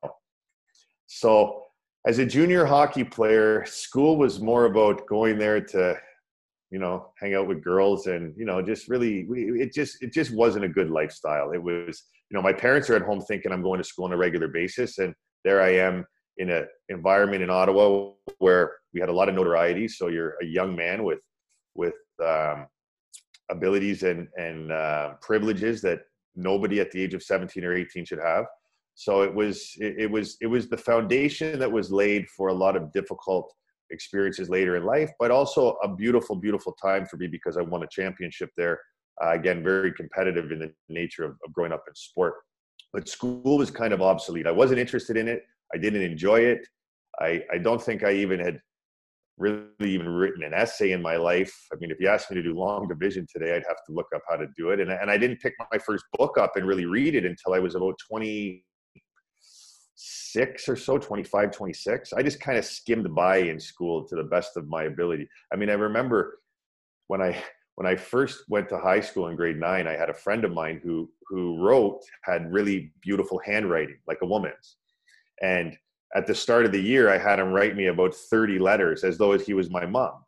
So 1.06 1.62
as 2.06 2.18
a 2.18 2.26
junior 2.26 2.64
hockey 2.64 3.04
player 3.04 3.64
school 3.66 4.16
was 4.16 4.40
more 4.40 4.64
about 4.64 5.06
going 5.06 5.38
there 5.38 5.60
to 5.60 5.96
you 6.70 6.78
know 6.78 7.12
hang 7.20 7.34
out 7.34 7.46
with 7.46 7.62
girls 7.62 8.06
and 8.06 8.34
you 8.36 8.46
know 8.46 8.60
just 8.62 8.88
really 8.88 9.26
it 9.30 9.72
just 9.72 10.02
it 10.02 10.12
just 10.12 10.34
wasn't 10.34 10.64
a 10.64 10.68
good 10.68 10.90
lifestyle. 10.90 11.52
It 11.52 11.62
was 11.62 12.04
you 12.30 12.36
know 12.36 12.42
my 12.42 12.52
parents 12.52 12.90
are 12.90 12.96
at 12.96 13.02
home 13.02 13.20
thinking 13.20 13.52
i'm 13.52 13.62
going 13.62 13.78
to 13.78 13.84
school 13.84 14.06
on 14.06 14.12
a 14.12 14.16
regular 14.16 14.48
basis 14.48 14.96
and 14.98 15.14
there 15.44 15.60
i 15.60 15.68
am 15.68 16.06
in 16.38 16.50
an 16.50 16.66
environment 16.88 17.42
in 17.42 17.50
ottawa 17.50 18.10
where 18.38 18.72
we 18.92 19.00
had 19.00 19.08
a 19.08 19.12
lot 19.12 19.28
of 19.28 19.34
notoriety. 19.34 19.88
So 19.88 20.08
you're 20.08 20.36
a 20.42 20.44
young 20.44 20.74
man 20.74 21.04
with 21.04 21.20
with 21.74 21.94
um, 22.24 22.66
abilities 23.50 24.02
and 24.02 24.28
and 24.36 24.72
uh, 24.72 25.14
privileges 25.20 25.82
that 25.82 26.00
nobody 26.34 26.80
at 26.80 26.90
the 26.90 27.02
age 27.02 27.14
of 27.14 27.22
17 27.22 27.64
or 27.64 27.74
18 27.74 28.04
should 28.04 28.18
have 28.18 28.46
so 28.94 29.22
it 29.22 29.34
was 29.34 29.74
it, 29.80 30.10
was 30.10 30.36
it 30.40 30.46
was 30.46 30.68
the 30.68 30.76
foundation 30.76 31.58
that 31.58 31.70
was 31.70 31.90
laid 31.90 32.28
for 32.28 32.48
a 32.48 32.52
lot 32.52 32.76
of 32.76 32.92
difficult 32.92 33.52
experiences 33.92 34.48
later 34.48 34.76
in 34.76 34.84
life, 34.84 35.10
but 35.18 35.30
also 35.30 35.76
a 35.82 35.88
beautiful, 35.88 36.34
beautiful 36.34 36.72
time 36.82 37.06
for 37.06 37.16
me 37.16 37.26
because 37.26 37.56
I 37.56 37.62
won 37.62 37.82
a 37.82 37.88
championship 37.88 38.50
there. 38.56 38.80
Uh, 39.22 39.30
again, 39.30 39.62
very 39.62 39.92
competitive 39.92 40.50
in 40.50 40.58
the 40.58 40.72
nature 40.88 41.24
of, 41.24 41.32
of 41.44 41.52
growing 41.52 41.72
up 41.72 41.84
in 41.86 41.94
sport. 41.94 42.34
But 42.92 43.08
school 43.08 43.58
was 43.58 43.70
kind 43.70 43.92
of 43.92 44.02
obsolete. 44.02 44.46
I 44.46 44.52
wasn't 44.52 44.80
interested 44.80 45.16
in 45.16 45.28
it. 45.28 45.42
I 45.74 45.78
didn't 45.78 46.02
enjoy 46.02 46.40
it. 46.40 46.66
I, 47.20 47.42
I 47.52 47.58
don't 47.58 47.80
think 47.80 48.02
I 48.02 48.12
even 48.12 48.40
had 48.40 48.60
really 49.38 49.64
even 49.80 50.08
written 50.08 50.42
an 50.42 50.54
essay 50.54 50.92
in 50.92 51.02
my 51.02 51.16
life. 51.16 51.52
I 51.72 51.76
mean, 51.76 51.90
if 51.90 51.98
you 52.00 52.08
asked 52.08 52.30
me 52.30 52.36
to 52.36 52.42
do 52.42 52.54
long 52.54 52.88
division 52.88 53.26
today, 53.32 53.56
I'd 53.56 53.64
have 53.66 53.84
to 53.86 53.92
look 53.92 54.08
up 54.14 54.22
how 54.28 54.36
to 54.36 54.46
do 54.56 54.70
it. 54.70 54.80
And, 54.80 54.90
and 54.90 55.10
I 55.10 55.18
didn't 55.18 55.40
pick 55.40 55.54
my 55.72 55.78
first 55.78 56.04
book 56.18 56.38
up 56.38 56.56
and 56.56 56.66
really 56.66 56.86
read 56.86 57.14
it 57.14 57.24
until 57.24 57.54
I 57.54 57.58
was 57.58 57.74
about 57.74 57.94
26 58.10 60.68
or 60.68 60.76
so 60.76 60.98
25 60.98 61.50
26 61.50 62.12
i 62.14 62.22
just 62.22 62.40
kind 62.40 62.56
of 62.56 62.64
skimmed 62.64 63.14
by 63.14 63.36
in 63.36 63.60
school 63.60 64.08
to 64.08 64.16
the 64.16 64.24
best 64.24 64.56
of 64.56 64.66
my 64.66 64.84
ability 64.84 65.28
i 65.52 65.56
mean 65.56 65.68
i 65.68 65.74
remember 65.74 66.38
when 67.08 67.20
i 67.20 67.36
when 67.74 67.86
i 67.86 67.94
first 67.94 68.44
went 68.48 68.66
to 68.68 68.78
high 68.78 69.00
school 69.00 69.28
in 69.28 69.36
grade 69.36 69.60
nine 69.60 69.86
i 69.86 69.92
had 69.92 70.08
a 70.08 70.14
friend 70.14 70.44
of 70.44 70.52
mine 70.52 70.80
who 70.82 71.10
who 71.28 71.62
wrote 71.62 72.00
had 72.22 72.50
really 72.50 72.90
beautiful 73.02 73.38
handwriting 73.44 73.98
like 74.08 74.22
a 74.22 74.26
woman's 74.26 74.78
and 75.42 75.76
at 76.14 76.26
the 76.26 76.34
start 76.34 76.64
of 76.64 76.72
the 76.72 76.80
year 76.80 77.10
i 77.10 77.18
had 77.18 77.38
him 77.38 77.52
write 77.52 77.76
me 77.76 77.86
about 77.86 78.14
30 78.14 78.58
letters 78.58 79.04
as 79.04 79.18
though 79.18 79.36
he 79.36 79.54
was 79.54 79.70
my 79.70 79.86
mom 79.86 80.22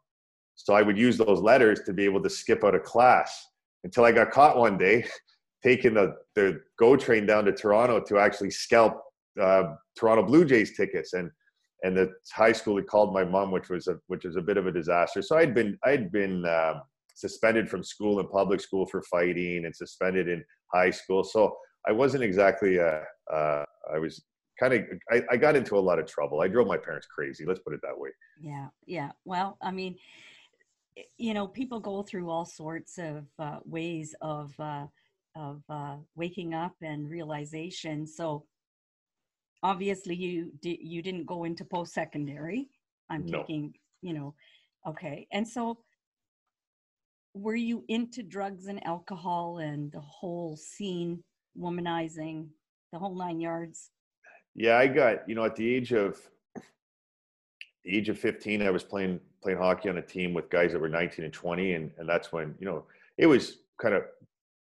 so 0.55 0.75
i 0.75 0.83
would 0.83 0.99
use 0.99 1.17
those 1.19 1.41
letters 1.41 1.81
to 1.87 1.93
be 1.93 2.05
able 2.05 2.23
to 2.23 2.31
skip 2.31 2.64
out 2.64 2.75
of 2.75 2.83
class 2.83 3.47
until 3.85 4.05
i 4.05 4.12
got 4.12 4.31
caught 4.31 4.57
one 4.57 4.79
day 4.79 5.05
taking 5.62 5.95
the, 5.95 6.14
the 6.35 6.61
go 6.79 6.97
train 6.97 7.26
down 7.26 7.45
to 7.45 7.53
toronto 7.53 8.00
to 8.00 8.19
actually 8.19 8.50
scalp 8.50 9.00
uh, 9.41 9.75
Toronto 9.97 10.23
Blue 10.25 10.45
Jays 10.45 10.76
tickets, 10.76 11.12
and 11.12 11.31
and 11.83 11.97
the 11.97 12.11
high 12.33 12.53
school 12.53 12.76
had 12.76 12.87
called 12.87 13.12
my 13.12 13.25
mom, 13.25 13.50
which 13.50 13.69
was 13.69 13.88
a 13.88 13.97
which 14.07 14.25
was 14.25 14.37
a 14.37 14.43
bit 14.43 14.57
of 14.57 14.67
a 14.67 14.73
disaster. 14.73 15.23
So 15.23 15.37
I'd 15.37 15.55
been 15.55 15.79
I'd 15.85 16.11
been 16.12 16.45
uh, 16.45 16.75
suspended 17.14 17.69
from 17.69 17.83
school 17.83 18.21
and 18.21 18.31
public 18.31 18.61
school 18.61 18.87
for 18.87 19.03
fighting, 19.03 19.64
and 19.64 19.75
suspended 19.75 20.29
in 20.29 20.45
high 20.73 20.91
school. 20.91 21.25
So 21.25 21.57
I 21.87 21.93
wasn't 21.93 22.25
exactly 22.25 22.79
uh, 22.79 23.00
uh, 23.33 23.64
I 23.93 23.99
was 23.99 24.23
kind 24.58 24.75
of 24.75 24.82
I, 25.11 25.23
I 25.32 25.37
got 25.37 25.56
into 25.56 25.76
a 25.76 25.80
lot 25.80 25.99
of 25.99 26.06
trouble. 26.06 26.40
I 26.40 26.49
drove 26.49 26.66
my 26.66 26.76
parents 26.76 27.06
crazy. 27.06 27.44
Let's 27.44 27.61
put 27.61 27.75
it 27.75 27.80
that 27.82 27.99
way. 27.99 28.11
Yeah, 28.40 28.68
yeah. 28.87 29.11
Well, 29.25 29.58
I 29.62 29.70
mean, 29.70 29.96
you 31.18 31.34
know, 31.34 31.46
people 31.46 31.80
go 31.80 32.02
through 32.02 32.30
all 32.30 32.44
sorts 32.44 32.99
of 32.99 33.26
uh, 33.38 33.58
ways 33.64 34.14
of 34.20 34.52
uh, 34.58 34.87
of 35.37 35.62
uh, 35.68 35.96
waking 36.14 36.54
up 36.54 36.75
and 36.82 37.08
realization. 37.08 38.06
So 38.06 38.44
obviously 39.64 40.14
you 40.14 40.52
did 40.61 40.76
you 40.80 41.02
didn't 41.02 41.25
go 41.25 41.44
into 41.44 41.64
post-secondary 41.64 42.68
i'm 43.11 43.25
no. 43.25 43.38
taking 43.38 43.73
you 44.02 44.12
know 44.12 44.34
okay 44.87 45.26
and 45.32 45.49
so 45.49 45.78
were 47.32 47.56
you 47.56 47.82
into 47.88 48.23
drugs 48.23 48.66
and 48.66 48.87
alcohol 48.87 49.58
and 49.58 49.90
the 49.90 50.00
whole 50.00 50.56
scene 50.56 51.20
womanizing 51.58 52.46
the 52.92 52.99
whole 52.99 53.16
nine 53.16 53.40
yards 53.40 53.90
yeah 54.54 54.76
i 54.78 54.87
got 54.87 55.28
you 55.28 55.34
know 55.34 55.44
at 55.44 55.56
the 55.56 55.75
age 55.75 55.92
of 55.92 56.20
the 57.84 57.96
age 57.96 58.08
of 58.08 58.18
15 58.18 58.62
i 58.62 58.70
was 58.70 58.82
playing 58.82 59.20
playing 59.42 59.58
hockey 59.58 59.88
on 59.88 59.99
a 59.99 60.02
team 60.02 60.32
with 60.32 60.49
guys 60.50 60.73
that 60.73 60.80
were 60.80 60.88
19 60.88 61.25
and 61.25 61.34
20 61.34 61.75
and, 61.75 61.90
and 61.99 62.08
that's 62.08 62.32
when 62.32 62.54
you 62.58 62.66
know 62.66 62.84
it 63.18 63.26
was 63.26 63.58
kind 63.80 63.94
of 63.94 64.02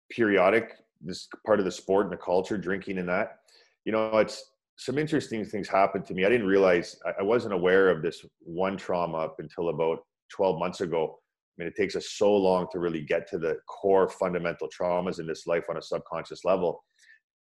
periodic 0.10 0.78
this 1.02 1.28
part 1.46 1.60
of 1.60 1.66
the 1.66 1.72
sport 1.72 2.06
and 2.06 2.14
the 2.14 2.18
culture 2.18 2.58
drinking 2.58 2.98
and 2.98 3.10
that 3.10 3.40
you 3.86 3.92
know 3.92 4.18
it's 4.18 4.52
some 4.82 4.98
interesting 4.98 5.46
things 5.46 5.68
happened 5.68 6.06
to 6.06 6.16
me. 6.16 6.26
I 6.26 6.30
didn't 6.30 6.48
realize 6.48 6.98
I 7.20 7.22
wasn't 7.22 7.54
aware 7.54 7.90
of 7.90 8.02
this 8.02 8.26
one 8.40 8.78
trauma 8.78 9.20
up 9.20 9.36
until 9.38 9.70
about 9.70 10.00
12 10.32 10.58
months 10.58 10.82
ago. 10.82 11.20
I 11.20 11.54
mean, 11.62 11.68
it 11.68 11.76
takes 11.76 11.96
us 11.96 12.14
so 12.14 12.36
long 12.36 12.66
to 12.72 12.80
really 12.80 13.02
get 13.02 13.30
to 13.30 13.38
the 13.38 13.58
core 13.68 14.10
fundamental 14.10 14.68
traumas 14.68 15.20
in 15.20 15.28
this 15.28 15.46
life 15.46 15.66
on 15.70 15.78
a 15.78 15.82
subconscious 15.84 16.44
level. 16.46 16.84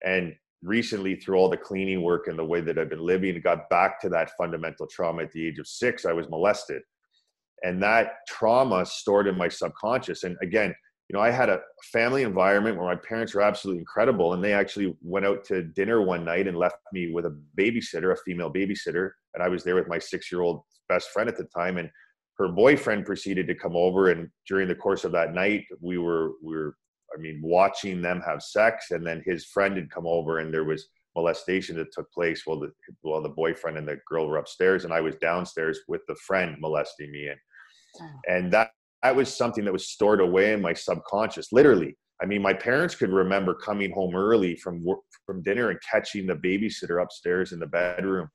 And 0.04 0.34
recently, 0.62 1.16
through 1.16 1.36
all 1.36 1.48
the 1.48 1.56
cleaning 1.56 2.02
work 2.02 2.26
and 2.26 2.38
the 2.38 2.44
way 2.44 2.60
that 2.60 2.78
I've 2.78 2.90
been 2.90 3.06
living, 3.06 3.40
got 3.40 3.68
back 3.70 4.00
to 4.00 4.08
that 4.10 4.32
fundamental 4.36 4.86
trauma 4.86 5.22
at 5.22 5.32
the 5.32 5.46
age 5.46 5.58
of 5.58 5.66
six. 5.66 6.04
I 6.04 6.12
was 6.12 6.28
molested. 6.28 6.82
And 7.62 7.82
that 7.82 8.12
trauma 8.28 8.86
stored 8.86 9.26
in 9.26 9.36
my 9.36 9.48
subconscious. 9.48 10.24
And 10.24 10.36
again, 10.42 10.74
you 11.08 11.16
know, 11.16 11.22
I 11.22 11.30
had 11.30 11.48
a 11.48 11.60
family 11.92 12.22
environment 12.22 12.76
where 12.76 12.86
my 12.86 12.94
parents 12.94 13.34
were 13.34 13.42
absolutely 13.42 13.80
incredible, 13.80 14.32
and 14.32 14.44
they 14.44 14.52
actually 14.52 14.96
went 15.02 15.26
out 15.26 15.44
to 15.46 15.64
dinner 15.64 16.00
one 16.00 16.24
night 16.24 16.46
and 16.46 16.56
left 16.56 16.76
me 16.92 17.10
with 17.12 17.26
a 17.26 17.36
babysitter, 17.58 18.12
a 18.12 18.16
female 18.16 18.52
babysitter, 18.52 19.10
and 19.34 19.42
I 19.42 19.48
was 19.48 19.64
there 19.64 19.74
with 19.74 19.88
my 19.88 19.98
six-year-old 19.98 20.62
best 20.88 21.08
friend 21.10 21.28
at 21.28 21.36
the 21.36 21.48
time, 21.54 21.78
and 21.78 21.90
her 22.38 22.48
boyfriend 22.48 23.06
proceeded 23.06 23.48
to 23.48 23.56
come 23.56 23.74
over, 23.74 24.12
and 24.12 24.30
during 24.48 24.68
the 24.68 24.74
course 24.74 25.02
of 25.02 25.10
that 25.12 25.34
night, 25.34 25.64
we 25.80 25.98
were 25.98 26.30
we 26.44 26.56
were, 26.56 26.76
I 27.16 27.20
mean, 27.20 27.40
watching 27.42 28.02
them 28.02 28.20
have 28.26 28.42
sex, 28.42 28.90
and 28.90 29.06
then 29.06 29.22
his 29.24 29.46
friend 29.46 29.76
had 29.76 29.90
come 29.90 30.06
over, 30.06 30.38
and 30.38 30.52
there 30.52 30.64
was 30.64 30.88
molestation 31.16 31.76
that 31.76 31.92
took 31.92 32.10
place 32.12 32.42
while 32.44 32.60
the 32.60 32.72
while 33.02 33.22
the 33.22 33.28
boyfriend 33.28 33.76
and 33.76 33.88
the 33.88 33.98
girl 34.08 34.28
were 34.28 34.38
upstairs, 34.38 34.84
and 34.84 34.92
I 34.92 35.00
was 35.00 35.16
downstairs 35.16 35.80
with 35.88 36.02
the 36.06 36.14
friend 36.16 36.56
molesting 36.60 37.10
me, 37.10 37.28
and 37.28 37.38
oh. 38.00 38.20
and 38.28 38.52
that 38.52 38.70
that 39.02 39.16
was 39.16 39.34
something 39.34 39.64
that 39.64 39.72
was 39.72 39.88
stored 39.88 40.20
away 40.20 40.52
in 40.52 40.60
my 40.60 40.72
subconscious 40.72 41.52
literally 41.52 41.96
i 42.22 42.26
mean 42.26 42.42
my 42.42 42.52
parents 42.52 42.94
could 42.94 43.10
remember 43.10 43.54
coming 43.54 43.90
home 43.92 44.14
early 44.14 44.56
from 44.56 44.84
from 45.26 45.42
dinner 45.42 45.70
and 45.70 45.78
catching 45.88 46.26
the 46.26 46.34
babysitter 46.34 47.02
upstairs 47.02 47.52
in 47.52 47.58
the 47.58 47.66
bedroom 47.66 48.28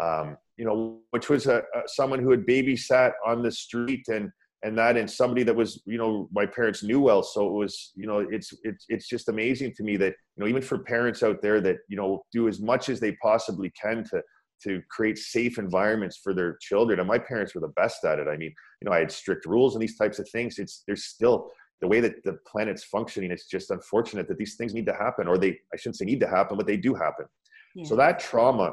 um, 0.00 0.36
you 0.56 0.64
know 0.64 1.00
which 1.10 1.28
was 1.28 1.46
a, 1.46 1.58
a, 1.74 1.82
someone 1.86 2.20
who 2.20 2.30
had 2.30 2.46
babysat 2.46 3.12
on 3.26 3.42
the 3.42 3.50
street 3.50 4.06
and 4.08 4.30
and 4.64 4.76
that 4.76 4.96
and 4.96 5.08
somebody 5.10 5.42
that 5.44 5.54
was 5.54 5.82
you 5.86 5.98
know 5.98 6.28
my 6.32 6.44
parents 6.44 6.82
knew 6.82 7.00
well 7.00 7.22
so 7.22 7.46
it 7.46 7.52
was 7.52 7.92
you 7.94 8.06
know 8.06 8.18
it's 8.18 8.52
it's 8.64 8.86
it's 8.88 9.08
just 9.08 9.28
amazing 9.28 9.72
to 9.72 9.84
me 9.84 9.96
that 9.96 10.14
you 10.36 10.42
know 10.42 10.48
even 10.48 10.62
for 10.62 10.78
parents 10.78 11.22
out 11.22 11.40
there 11.40 11.60
that 11.60 11.76
you 11.88 11.96
know 11.96 12.24
do 12.32 12.48
as 12.48 12.60
much 12.60 12.88
as 12.88 12.98
they 12.98 13.12
possibly 13.22 13.72
can 13.80 14.02
to 14.02 14.20
to 14.62 14.82
create 14.90 15.18
safe 15.18 15.58
environments 15.58 16.16
for 16.16 16.34
their 16.34 16.56
children. 16.60 16.98
And 16.98 17.08
my 17.08 17.18
parents 17.18 17.54
were 17.54 17.60
the 17.60 17.68
best 17.68 18.04
at 18.04 18.18
it. 18.18 18.28
I 18.28 18.36
mean, 18.36 18.52
you 18.80 18.86
know, 18.86 18.92
I 18.92 18.98
had 18.98 19.12
strict 19.12 19.46
rules 19.46 19.74
and 19.74 19.82
these 19.82 19.96
types 19.96 20.18
of 20.18 20.28
things. 20.30 20.58
It's 20.58 20.82
there's 20.86 21.04
still 21.04 21.50
the 21.80 21.86
way 21.86 22.00
that 22.00 22.24
the 22.24 22.38
planet's 22.46 22.84
functioning. 22.84 23.30
It's 23.30 23.46
just 23.46 23.70
unfortunate 23.70 24.26
that 24.28 24.38
these 24.38 24.56
things 24.56 24.74
need 24.74 24.86
to 24.86 24.94
happen, 24.94 25.28
or 25.28 25.38
they 25.38 25.58
I 25.72 25.76
shouldn't 25.76 25.96
say 25.96 26.04
need 26.04 26.20
to 26.20 26.28
happen, 26.28 26.56
but 26.56 26.66
they 26.66 26.76
do 26.76 26.94
happen. 26.94 27.26
Yeah. 27.74 27.84
So 27.84 27.96
that 27.96 28.18
trauma 28.18 28.72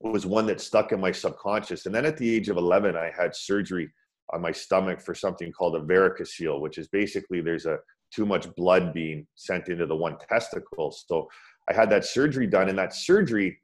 was 0.00 0.26
one 0.26 0.46
that 0.46 0.60
stuck 0.60 0.92
in 0.92 1.00
my 1.00 1.12
subconscious. 1.12 1.86
And 1.86 1.94
then 1.94 2.06
at 2.06 2.16
the 2.16 2.34
age 2.34 2.48
of 2.48 2.56
11, 2.56 2.96
I 2.96 3.12
had 3.14 3.34
surgery 3.34 3.90
on 4.32 4.40
my 4.40 4.52
stomach 4.52 5.00
for 5.00 5.14
something 5.14 5.52
called 5.52 5.76
a 5.76 5.80
varicocele, 5.80 6.60
which 6.60 6.78
is 6.78 6.88
basically 6.88 7.40
there's 7.40 7.66
a 7.66 7.78
too 8.14 8.26
much 8.26 8.52
blood 8.54 8.92
being 8.92 9.26
sent 9.34 9.68
into 9.68 9.86
the 9.86 9.96
one 9.96 10.16
testicle. 10.28 10.90
So 10.90 11.28
I 11.68 11.74
had 11.74 11.90
that 11.90 12.04
surgery 12.04 12.46
done, 12.46 12.68
and 12.68 12.78
that 12.78 12.94
surgery 12.94 13.58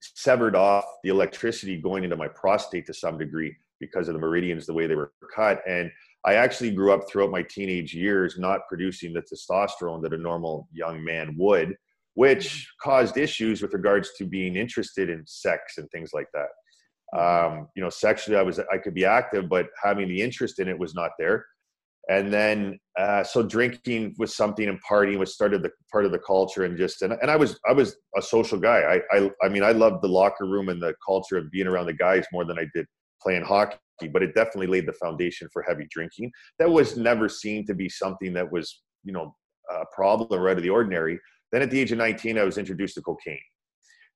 severed 0.00 0.56
off 0.56 0.84
the 1.02 1.10
electricity 1.10 1.80
going 1.80 2.04
into 2.04 2.16
my 2.16 2.28
prostate 2.28 2.86
to 2.86 2.94
some 2.94 3.18
degree 3.18 3.54
because 3.80 4.08
of 4.08 4.14
the 4.14 4.20
meridians 4.20 4.66
the 4.66 4.72
way 4.72 4.86
they 4.86 4.94
were 4.94 5.12
cut. 5.34 5.60
And 5.66 5.90
i 6.24 6.34
actually 6.34 6.70
grew 6.70 6.92
up 6.92 7.08
throughout 7.08 7.30
my 7.30 7.42
teenage 7.42 7.94
years 7.94 8.38
not 8.38 8.66
producing 8.68 9.12
the 9.12 9.22
testosterone 9.22 10.02
that 10.02 10.12
a 10.12 10.18
normal 10.18 10.68
young 10.72 11.04
man 11.04 11.34
would 11.38 11.76
which 12.14 12.46
mm-hmm. 12.46 12.90
caused 12.90 13.16
issues 13.16 13.60
with 13.60 13.74
regards 13.74 14.12
to 14.16 14.24
being 14.24 14.56
interested 14.56 15.10
in 15.10 15.24
sex 15.26 15.78
and 15.78 15.90
things 15.90 16.10
like 16.12 16.28
that 16.32 16.48
um, 17.14 17.68
you 17.76 17.82
know 17.82 17.90
sexually 17.90 18.38
i 18.38 18.42
was 18.42 18.58
i 18.72 18.78
could 18.78 18.94
be 18.94 19.04
active 19.04 19.48
but 19.48 19.66
having 19.82 20.08
the 20.08 20.20
interest 20.20 20.58
in 20.58 20.68
it 20.68 20.78
was 20.78 20.94
not 20.94 21.12
there. 21.18 21.46
And 22.10 22.30
then 22.30 22.78
uh, 22.98 23.24
so 23.24 23.42
drinking 23.42 24.14
was 24.18 24.36
something 24.36 24.68
and 24.68 24.78
partying 24.84 25.18
was 25.18 25.32
started 25.32 25.62
the 25.62 25.70
part 25.90 26.04
of 26.04 26.12
the 26.12 26.18
culture 26.18 26.64
and 26.64 26.76
just 26.76 27.00
and, 27.00 27.14
and 27.22 27.30
i 27.30 27.36
was 27.36 27.58
i 27.68 27.72
was 27.72 27.96
a 28.16 28.22
social 28.22 28.58
guy. 28.58 29.00
I, 29.12 29.16
I 29.16 29.30
i 29.42 29.48
mean 29.48 29.62
i 29.62 29.72
loved 29.72 30.02
the 30.02 30.08
locker 30.08 30.44
room 30.44 30.68
and 30.68 30.82
the 30.82 30.94
culture 31.06 31.38
of 31.38 31.50
being 31.50 31.66
around 31.66 31.86
the 31.86 31.94
guys 31.94 32.26
more 32.32 32.44
than 32.44 32.58
i 32.58 32.66
did 32.74 32.86
playing 33.22 33.42
hockey 33.42 33.78
but 34.12 34.22
it 34.22 34.34
definitely 34.34 34.66
laid 34.66 34.86
the 34.86 34.92
foundation 34.92 35.48
for 35.52 35.62
heavy 35.62 35.86
drinking. 35.88 36.30
That 36.58 36.68
was 36.68 36.96
never 36.96 37.28
seen 37.28 37.64
to 37.66 37.74
be 37.74 37.88
something 37.88 38.32
that 38.34 38.50
was 38.50 38.82
you 39.04 39.12
know 39.12 39.34
a 39.70 39.84
problem 39.94 40.40
or 40.40 40.50
out 40.50 40.58
of 40.58 40.62
the 40.62 40.70
ordinary. 40.70 41.18
Then 41.52 41.62
at 41.62 41.70
the 41.70 41.80
age 41.80 41.92
of 41.92 41.98
19 41.98 42.38
i 42.38 42.42
was 42.42 42.58
introduced 42.58 42.96
to 42.96 43.02
cocaine 43.02 43.38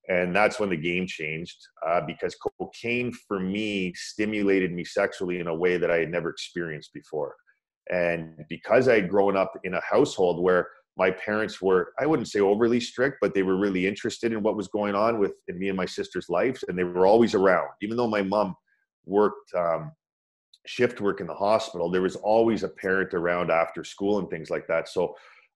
and 0.08 0.34
that's 0.34 0.58
when 0.58 0.70
the 0.70 0.76
game 0.76 1.06
changed 1.06 1.56
uh, 1.86 2.00
because 2.00 2.34
cocaine 2.58 3.12
for 3.12 3.38
me 3.38 3.92
stimulated 3.94 4.72
me 4.72 4.82
sexually 4.84 5.38
in 5.38 5.46
a 5.46 5.54
way 5.54 5.76
that 5.76 5.90
i 5.90 5.98
had 5.98 6.10
never 6.10 6.30
experienced 6.30 6.92
before. 6.92 7.36
And 7.90 8.44
because 8.48 8.88
i 8.88 8.94
had 8.94 9.08
grown 9.08 9.36
up 9.36 9.52
in 9.64 9.74
a 9.74 9.80
household 9.80 10.42
where 10.42 10.68
my 10.96 11.10
parents 11.10 11.60
were 11.62 11.92
i 12.00 12.06
wouldn't 12.06 12.28
say 12.28 12.40
overly 12.40 12.80
strict 12.80 13.18
but 13.20 13.34
they 13.34 13.42
were 13.42 13.56
really 13.56 13.86
interested 13.86 14.32
in 14.32 14.42
what 14.42 14.56
was 14.56 14.68
going 14.68 14.94
on 14.94 15.18
with 15.18 15.32
me 15.48 15.68
and 15.68 15.76
my 15.76 15.86
sister's 15.86 16.28
lives 16.28 16.64
and 16.68 16.78
they 16.78 16.84
were 16.84 17.06
always 17.06 17.34
around. 17.34 17.68
Even 17.82 17.96
though 17.96 18.08
my 18.08 18.22
mom 18.22 18.54
worked 19.04 19.54
um, 19.54 19.92
shift 20.66 21.00
work 21.00 21.20
in 21.20 21.26
the 21.26 21.34
hospital 21.34 21.90
there 21.90 22.02
was 22.02 22.16
always 22.16 22.62
a 22.62 22.68
parent 22.68 23.14
around 23.14 23.50
after 23.50 23.84
school 23.84 24.18
and 24.18 24.28
things 24.28 24.50
like 24.50 24.66
that. 24.66 24.88
So 24.88 25.14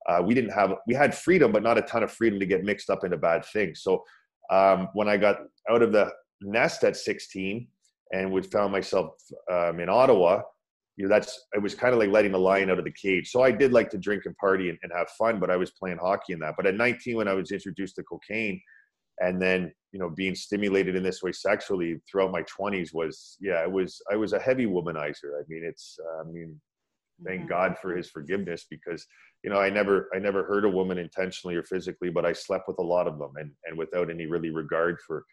uh, 0.09 0.21
we 0.25 0.35
didn't 0.35 0.51
have 0.51 0.75
we 0.87 0.95
had 0.95 1.15
freedom 1.15 1.53
but 1.53 1.63
not 1.63 1.79
a 1.79 1.83
ton 1.83 2.03
of 2.03 2.11
freedom 2.11 2.41
to 2.41 2.47
get 2.47 2.65
mixed 2.65 2.91
up 2.91 3.05
into 3.05 3.17
bad 3.17 3.45
things. 3.45 3.83
So 3.83 4.05
um, 4.51 4.89
when 4.95 5.09
I 5.09 5.17
got 5.17 5.39
out 5.71 5.83
of 5.83 5.93
the 5.93 6.11
nest 6.41 6.85
at 6.85 6.97
16 6.97 7.67
and 8.13 8.33
would 8.33 8.51
found 8.51 8.73
myself 8.73 9.15
um, 9.51 9.81
in 9.81 9.89
Ottawa, 9.89 10.43
you 10.97 11.09
know, 11.09 11.09
that's 11.09 11.47
it 11.55 11.63
was 11.63 11.75
kind 11.75 11.95
of 11.95 12.01
like 12.01 12.11
letting 12.11 12.33
the 12.33 12.39
lion 12.39 12.71
out 12.71 12.79
of 12.79 12.85
the 12.85 12.93
cage. 12.93 13.31
So 13.31 13.43
I 13.43 13.51
did 13.51 13.73
like 13.73 13.89
to 13.91 13.99
drink 13.99 14.27
and 14.27 14.37
party 14.37 14.69
and, 14.69 14.79
and 14.83 14.93
have 14.95 15.09
fun, 15.11 15.41
but 15.41 15.51
I 15.51 15.57
was 15.57 15.71
playing 15.71 15.99
hockey 15.99 16.35
in 16.35 16.39
that. 16.41 16.55
But 16.57 16.67
at 16.67 16.75
19, 16.75 17.17
when 17.17 17.29
I 17.29 17.33
was 17.33 17.51
introduced 17.51 17.97
to 17.97 18.03
cocaine, 18.03 18.61
and 19.21 19.41
then 19.41 19.73
you 19.93 19.99
know 19.99 20.11
being 20.11 20.35
stimulated 20.35 20.97
in 20.97 21.03
this 21.03 21.23
way 21.23 21.33
sexually 21.33 22.01
throughout 22.11 22.33
my 22.33 22.43
20s 22.43 22.95
was 22.95 23.37
yeah 23.41 23.63
it 23.63 23.71
was 23.71 24.01
i 24.11 24.17
was 24.17 24.33
a 24.33 24.39
heavy 24.39 24.67
womanizer 24.67 25.39
i 25.39 25.43
mean 25.49 25.63
it's 25.65 25.99
i 26.21 26.31
mean 26.31 26.59
thank 27.25 27.41
mm-hmm. 27.41 27.49
god 27.49 27.77
for 27.81 27.97
his 27.97 28.09
forgiveness 28.09 28.67
because 28.71 29.07
you 29.43 29.51
know 29.51 29.59
i 29.59 29.69
never 29.69 30.09
i 30.15 30.19
never 30.19 30.45
hurt 30.45 30.65
a 30.65 30.69
woman 30.69 30.99
intentionally 30.99 31.57
or 31.57 31.63
physically 31.63 32.11
but 32.11 32.25
i 32.25 32.33
slept 32.33 32.69
with 32.69 32.79
a 32.79 32.83
lot 32.83 33.07
of 33.07 33.19
them 33.19 33.33
and 33.37 33.51
and 33.65 33.77
without 33.77 34.11
any 34.11 34.27
really 34.27 34.51
regard 34.51 34.99
for 35.07 35.25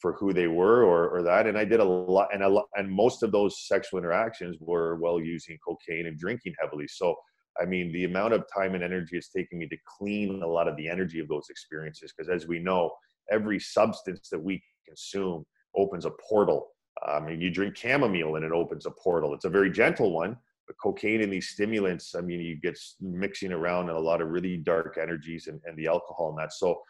for 0.00 0.14
who 0.14 0.32
they 0.32 0.46
were 0.46 0.82
or 0.82 1.08
or 1.08 1.22
that. 1.22 1.46
And 1.46 1.58
i 1.58 1.64
did 1.64 1.80
a 1.80 1.84
lot 1.84 2.28
and 2.32 2.42
a 2.42 2.48
lot 2.48 2.66
and 2.74 2.90
most 2.90 3.22
of 3.22 3.32
those 3.32 3.66
sexual 3.66 3.98
interactions 3.98 4.56
were 4.60 4.96
while 4.96 5.20
using 5.20 5.58
cocaine 5.66 6.06
and 6.06 6.18
drinking 6.18 6.54
heavily. 6.60 6.88
So 6.88 7.14
i 7.60 7.64
mean 7.64 7.92
the 7.92 8.04
amount 8.04 8.32
of 8.32 8.44
time 8.52 8.74
and 8.74 8.82
energy 8.82 9.16
it's 9.16 9.28
taken 9.28 9.58
me 9.58 9.68
to 9.68 9.76
clean 9.98 10.42
a 10.42 10.46
lot 10.46 10.68
of 10.68 10.76
the 10.76 10.88
energy 10.88 11.20
of 11.20 11.28
those 11.28 11.48
experiences 11.50 12.12
because 12.16 12.30
as 12.30 12.46
we 12.46 12.58
know 12.58 12.90
every 13.30 13.60
substance 13.60 14.28
that 14.30 14.42
we 14.42 14.62
consume 14.86 15.44
opens 15.76 16.04
a 16.04 16.10
portal. 16.28 16.68
Um, 17.06 17.24
I 17.24 17.30
mean, 17.30 17.40
you 17.40 17.50
drink 17.50 17.76
chamomile 17.76 18.36
and 18.36 18.44
it 18.44 18.52
opens 18.52 18.86
a 18.86 18.90
portal. 18.90 19.34
It's 19.34 19.44
a 19.44 19.50
very 19.50 19.70
gentle 19.70 20.12
one, 20.12 20.36
cocaine 20.82 21.22
and 21.22 21.32
these 21.32 21.48
stimulants, 21.48 22.14
I 22.14 22.20
mean, 22.20 22.40
you 22.40 22.56
get 22.56 22.78
mixing 23.00 23.52
around 23.52 23.88
and 23.88 23.98
a 23.98 24.00
lot 24.00 24.20
of 24.20 24.28
really 24.28 24.56
dark 24.56 24.98
energies 25.00 25.46
and, 25.46 25.60
and 25.64 25.76
the 25.76 25.86
alcohol 25.86 26.30
and 26.30 26.38
that. 26.38 26.52
So, 26.52 26.80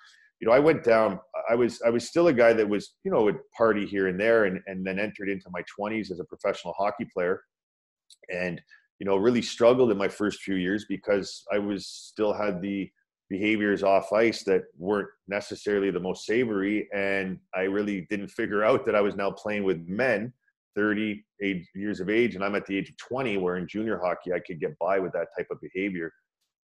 you 0.41 0.49
know, 0.49 0.55
I 0.55 0.59
went 0.59 0.85
down, 0.85 1.21
I 1.51 1.55
was, 1.55 1.83
I 1.83 1.91
was 1.91 2.09
still 2.09 2.29
a 2.29 2.33
guy 2.33 2.53
that 2.53 2.69
was, 2.69 2.95
you 3.05 3.11
know, 3.11 3.23
would 3.23 3.39
party 3.57 3.87
here 3.87 4.09
and 4.09 4.19
there 4.19 4.45
and, 4.47 4.61
and 4.67 4.87
then 4.87 4.99
entered 4.99 5.29
into 5.29 5.51
my 5.51 5.63
twenties 5.75 6.11
as 6.11 6.21
a 6.21 6.25
professional 6.25 6.75
hockey 6.79 7.07
player 7.13 7.43
and, 8.33 8.61
you 8.99 9.07
know, 9.07 9.17
really 9.17 9.43
struggled 9.43 9.91
in 9.91 9.99
my 9.99 10.09
first 10.09 10.43
few 10.43 10.57
years 10.57 10.87
because 10.89 11.45
I 11.53 11.59
was 11.59 11.87
still 11.87 12.33
had 12.33 12.61
the 12.61 12.91
behaviors 13.29 13.83
off 13.83 14.13
ice 14.13 14.43
that 14.45 14.65
weren't 14.77 15.09
necessarily 15.29 15.91
the 15.91 16.01
most 16.01 16.27
savory. 16.27 16.89
And 16.93 17.39
I 17.55 17.63
really 17.63 18.07
didn't 18.11 18.29
figure 18.29 18.65
out 18.65 18.85
that 18.87 18.97
I 18.97 19.01
was 19.01 19.17
now 19.17 19.31
playing 19.31 19.65
with 19.65 19.87
men 19.87 20.33
30 20.77 21.25
age, 21.43 21.69
years 21.75 22.01
of 22.01 22.09
age, 22.09 22.35
and 22.35 22.45
I'm 22.45 22.55
at 22.55 22.67
the 22.67 22.77
age 22.77 22.91
of 22.91 22.97
20, 22.97 23.37
where 23.39 23.57
in 23.57 23.67
junior 23.67 23.99
hockey 23.99 24.33
I 24.33 24.41
could 24.41 24.61
get 24.61 24.79
by 24.79 24.99
with 24.99 25.13
that 25.13 25.29
type 25.37 25.49
of 25.51 25.61
behavior. 25.61 26.13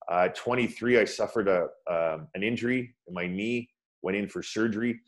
Uh, 0.09 0.29
23, 0.29 1.01
I 1.01 1.05
suffered 1.05 1.49
a 1.49 1.69
um, 1.90 2.29
an 2.35 2.42
injury 2.42 2.95
in 3.09 3.14
my 3.14 3.27
knee, 3.27 3.69
went 4.03 4.16
in 4.16 4.29
for 4.29 4.42
surgery, 4.42 5.01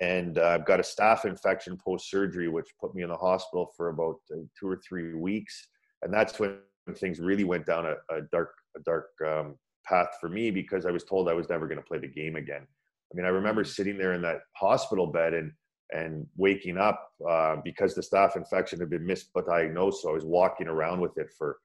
and 0.00 0.38
uh, 0.38 0.48
I've 0.48 0.66
got 0.66 0.80
a 0.80 0.82
staph 0.82 1.24
infection 1.24 1.76
post 1.76 2.10
surgery, 2.10 2.48
which 2.48 2.66
put 2.80 2.94
me 2.94 3.02
in 3.02 3.08
the 3.08 3.16
hospital 3.16 3.70
for 3.76 3.90
about 3.90 4.16
uh, 4.32 4.40
two 4.58 4.68
or 4.68 4.80
three 4.86 5.14
weeks. 5.14 5.68
And 6.02 6.12
that's 6.12 6.38
when 6.38 6.58
things 6.96 7.20
really 7.20 7.44
went 7.44 7.66
down 7.66 7.86
a, 7.86 7.92
a 8.14 8.22
dark 8.32 8.52
a 8.76 8.80
dark 8.80 9.08
um, 9.26 9.56
path 9.86 10.08
for 10.20 10.28
me 10.28 10.50
because 10.50 10.86
I 10.86 10.90
was 10.90 11.04
told 11.04 11.28
I 11.28 11.34
was 11.34 11.48
never 11.48 11.66
going 11.66 11.78
to 11.78 11.86
play 11.86 11.98
the 11.98 12.08
game 12.08 12.36
again. 12.36 12.66
I 13.12 13.16
mean, 13.16 13.26
I 13.26 13.30
remember 13.30 13.64
sitting 13.64 13.98
there 13.98 14.14
in 14.14 14.22
that 14.22 14.40
hospital 14.56 15.06
bed 15.06 15.34
and 15.34 15.52
and 15.92 16.26
waking 16.36 16.78
up 16.78 17.10
uh, 17.28 17.56
because 17.64 17.94
the 17.94 18.00
staph 18.00 18.36
infection 18.36 18.80
had 18.80 18.90
been 18.90 19.06
misdiagnosed. 19.06 19.94
So 19.94 20.10
I 20.10 20.12
was 20.12 20.24
walking 20.24 20.68
around 20.68 21.00
with 21.00 21.16
it 21.18 21.30
for 21.36 21.58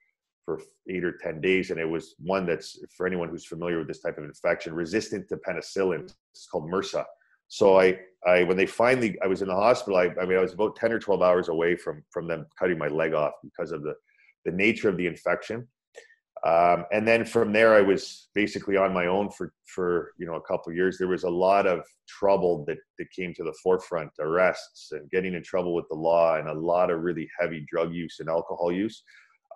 for 0.46 0.62
eight 0.90 1.04
or 1.04 1.14
ten 1.14 1.42
days, 1.42 1.72
and 1.72 1.80
it 1.80 1.90
was 1.90 2.16
one 2.20 2.46
that's 2.46 2.80
for 2.96 3.08
anyone 3.08 3.30
who's 3.30 3.46
familiar 3.46 3.80
with 3.80 3.88
this 3.88 4.02
type 4.02 4.18
of 4.20 4.24
infection, 4.24 4.74
resistant 4.74 5.28
to 5.30 5.38
penicillin. 5.38 6.12
It's 6.34 6.48
called 6.48 6.70
MRSA. 6.70 7.04
So 7.48 7.80
I, 7.80 7.98
I 8.28 8.44
when 8.44 8.58
they 8.58 8.66
finally, 8.66 9.18
I 9.24 9.28
was 9.28 9.42
in 9.42 9.48
the 9.48 9.56
hospital. 9.56 9.98
I, 9.98 10.12
I 10.22 10.26
mean, 10.26 10.38
I 10.38 10.42
was 10.42 10.54
about 10.54 10.76
ten 10.76 10.92
or 10.92 11.00
twelve 11.00 11.22
hours 11.22 11.50
away 11.50 11.76
from 11.76 12.04
from 12.12 12.28
them 12.28 12.46
cutting 12.60 12.78
my 12.78 12.88
leg 12.88 13.14
off 13.14 13.34
because 13.44 13.72
of 13.72 13.82
the 13.84 13.96
the 14.46 14.52
nature 14.52 14.90
of 14.90 14.98
the 14.98 15.08
infection. 15.08 15.68
Um, 16.46 16.86
and 16.92 17.08
then 17.08 17.26
from 17.26 17.52
there, 17.52 17.74
I 17.74 17.82
was 17.82 18.28
basically 18.36 18.78
on 18.78 18.94
my 18.94 19.08
own 19.08 19.32
for 19.32 19.52
for 19.66 20.12
you 20.20 20.28
know 20.28 20.36
a 20.36 20.42
couple 20.42 20.72
years. 20.72 20.98
There 20.98 21.08
was 21.08 21.24
a 21.24 21.30
lot 21.30 21.66
of 21.66 21.84
trouble 22.08 22.64
that 22.68 22.78
that 23.00 23.10
came 23.12 23.34
to 23.34 23.44
the 23.44 23.56
forefront, 23.64 24.12
arrests 24.20 24.90
and 24.92 25.10
getting 25.10 25.34
in 25.34 25.42
trouble 25.42 25.74
with 25.74 25.86
the 25.90 25.98
law, 25.98 26.38
and 26.38 26.48
a 26.48 26.54
lot 26.54 26.92
of 26.92 27.02
really 27.02 27.28
heavy 27.40 27.66
drug 27.68 27.94
use 27.94 28.18
and 28.20 28.30
alcohol 28.30 28.72
use. 28.72 29.04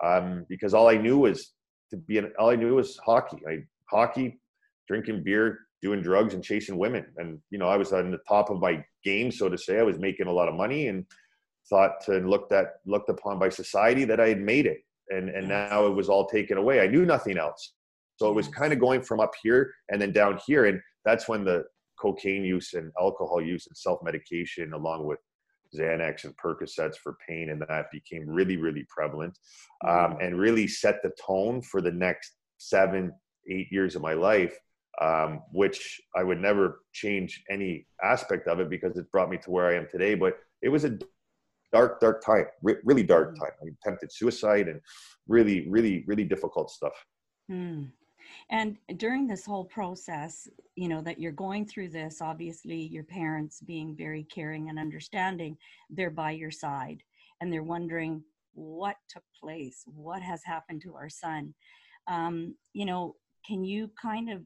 Um, 0.03 0.45
because 0.49 0.73
all 0.73 0.89
I 0.89 0.97
knew 0.97 1.19
was 1.19 1.53
to 1.91 1.97
be 1.97 2.17
an, 2.17 2.31
all 2.39 2.49
I 2.49 2.55
knew 2.55 2.75
was 2.75 2.97
hockey. 3.05 3.37
I 3.47 3.59
hockey, 3.91 4.39
drinking 4.87 5.23
beer, 5.23 5.59
doing 5.83 6.01
drugs, 6.01 6.33
and 6.33 6.43
chasing 6.43 6.79
women. 6.79 7.05
And 7.17 7.39
you 7.51 7.59
know, 7.59 7.67
I 7.67 7.77
was 7.77 7.93
on 7.93 8.09
the 8.09 8.19
top 8.27 8.49
of 8.49 8.59
my 8.59 8.83
game, 9.03 9.31
so 9.31 9.47
to 9.47 9.59
say. 9.59 9.77
I 9.77 9.83
was 9.83 9.99
making 9.99 10.25
a 10.25 10.33
lot 10.33 10.49
of 10.49 10.55
money 10.55 10.87
and 10.87 11.05
thought 11.69 12.07
and 12.07 12.31
looked 12.31 12.51
at 12.51 12.77
looked 12.87 13.09
upon 13.09 13.37
by 13.37 13.49
society 13.49 14.05
that 14.05 14.19
I 14.19 14.29
had 14.29 14.41
made 14.41 14.65
it 14.65 14.79
and 15.09 15.29
and 15.29 15.47
now 15.47 15.85
it 15.87 15.95
was 15.95 16.09
all 16.09 16.27
taken 16.27 16.57
away. 16.57 16.81
I 16.81 16.87
knew 16.87 17.05
nothing 17.05 17.37
else. 17.37 17.73
So 18.17 18.29
it 18.29 18.35
was 18.35 18.49
kind 18.49 18.73
of 18.73 18.79
going 18.79 19.01
from 19.01 19.21
up 19.21 19.31
here 19.41 19.73
and 19.89 20.01
then 20.01 20.11
down 20.11 20.39
here 20.45 20.65
and 20.65 20.81
that's 21.05 21.27
when 21.29 21.45
the 21.45 21.63
cocaine 21.99 22.43
use 22.43 22.73
and 22.73 22.91
alcohol 22.99 23.41
use 23.41 23.67
and 23.67 23.77
self-medication 23.77 24.73
along 24.73 25.05
with 25.05 25.19
xanax 25.75 26.23
and 26.23 26.35
percocets 26.37 26.95
for 26.95 27.15
pain 27.27 27.49
and 27.49 27.61
that 27.61 27.85
became 27.91 28.27
really 28.27 28.57
really 28.57 28.85
prevalent 28.89 29.37
um, 29.87 29.95
mm-hmm. 29.95 30.21
and 30.21 30.39
really 30.39 30.67
set 30.67 31.01
the 31.03 31.11
tone 31.25 31.61
for 31.61 31.81
the 31.81 31.91
next 31.91 32.33
seven 32.57 33.11
eight 33.49 33.67
years 33.71 33.95
of 33.95 34.01
my 34.01 34.13
life 34.13 34.57
um, 35.01 35.41
which 35.51 36.01
i 36.15 36.23
would 36.23 36.39
never 36.39 36.81
change 36.93 37.43
any 37.51 37.85
aspect 38.03 38.47
of 38.47 38.59
it 38.59 38.69
because 38.69 38.97
it 38.97 39.11
brought 39.11 39.29
me 39.29 39.37
to 39.37 39.51
where 39.51 39.67
i 39.67 39.75
am 39.75 39.87
today 39.91 40.15
but 40.15 40.37
it 40.61 40.69
was 40.69 40.85
a 40.85 40.97
dark, 41.71 41.99
dark 41.99 42.23
time, 42.23 42.45
re- 42.61 42.77
really 42.83 43.03
dark 43.03 43.35
mm. 43.35 43.39
time. 43.39 43.51
I 43.61 43.67
attempted 43.81 44.11
suicide 44.11 44.67
and 44.67 44.79
really, 45.27 45.67
really, 45.69 46.03
really 46.07 46.23
difficult 46.23 46.69
stuff. 46.71 46.93
Hmm. 47.47 47.85
And 48.51 48.77
during 48.97 49.27
this 49.27 49.45
whole 49.45 49.65
process, 49.65 50.47
you 50.75 50.87
know, 50.87 51.01
that 51.01 51.19
you're 51.19 51.31
going 51.31 51.65
through 51.65 51.89
this, 51.89 52.21
obviously 52.21 52.75
your 52.75 53.03
parents 53.03 53.59
being 53.61 53.95
very 53.95 54.23
caring 54.23 54.69
and 54.69 54.79
understanding, 54.79 55.57
they're 55.89 56.09
by 56.11 56.31
your 56.31 56.51
side 56.51 57.01
and 57.41 57.51
they're 57.51 57.63
wondering 57.63 58.23
what 58.53 58.97
took 59.09 59.23
place, 59.39 59.83
what 59.85 60.21
has 60.21 60.41
happened 60.43 60.81
to 60.81 60.95
our 60.95 61.09
son. 61.09 61.53
Um, 62.07 62.55
you 62.73 62.85
know, 62.85 63.15
can 63.45 63.63
you 63.63 63.89
kind 64.01 64.31
of 64.31 64.41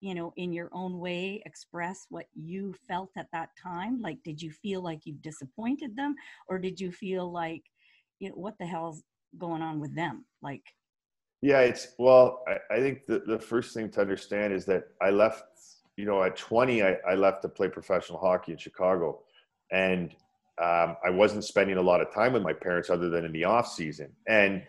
you 0.00 0.14
know 0.14 0.32
in 0.36 0.52
your 0.52 0.68
own 0.72 0.98
way 0.98 1.42
express 1.46 2.06
what 2.10 2.26
you 2.34 2.74
felt 2.88 3.10
at 3.16 3.28
that 3.32 3.50
time? 3.60 4.00
Like 4.00 4.18
did 4.24 4.40
you 4.40 4.50
feel 4.50 4.82
like 4.82 5.00
you 5.04 5.14
disappointed 5.20 5.96
them? 5.96 6.14
Or 6.48 6.58
did 6.58 6.80
you 6.80 6.92
feel 6.92 7.30
like 7.30 7.62
you 8.18 8.30
know 8.30 8.36
what 8.36 8.54
the 8.58 8.66
hell's 8.66 9.02
going 9.38 9.62
on 9.62 9.80
with 9.80 9.94
them? 9.94 10.24
Like 10.42 10.62
yeah 11.42 11.60
it's 11.60 11.88
well 11.98 12.42
i, 12.48 12.76
I 12.76 12.80
think 12.80 13.04
the, 13.04 13.18
the 13.26 13.38
first 13.38 13.74
thing 13.74 13.90
to 13.90 14.00
understand 14.00 14.54
is 14.54 14.64
that 14.64 14.84
i 15.02 15.10
left 15.10 15.44
you 15.96 16.04
know, 16.04 16.22
at 16.22 16.36
20, 16.36 16.82
I, 16.82 16.96
I 17.08 17.14
left 17.14 17.42
to 17.42 17.48
play 17.48 17.68
professional 17.68 18.18
hockey 18.18 18.52
in 18.52 18.58
Chicago, 18.58 19.22
and 19.72 20.10
um, 20.62 20.96
I 21.04 21.10
wasn't 21.10 21.44
spending 21.44 21.78
a 21.78 21.82
lot 21.82 22.00
of 22.00 22.12
time 22.14 22.34
with 22.34 22.42
my 22.42 22.52
parents 22.52 22.90
other 22.90 23.08
than 23.08 23.24
in 23.24 23.32
the 23.32 23.44
off 23.44 23.68
season. 23.68 24.12
And 24.28 24.62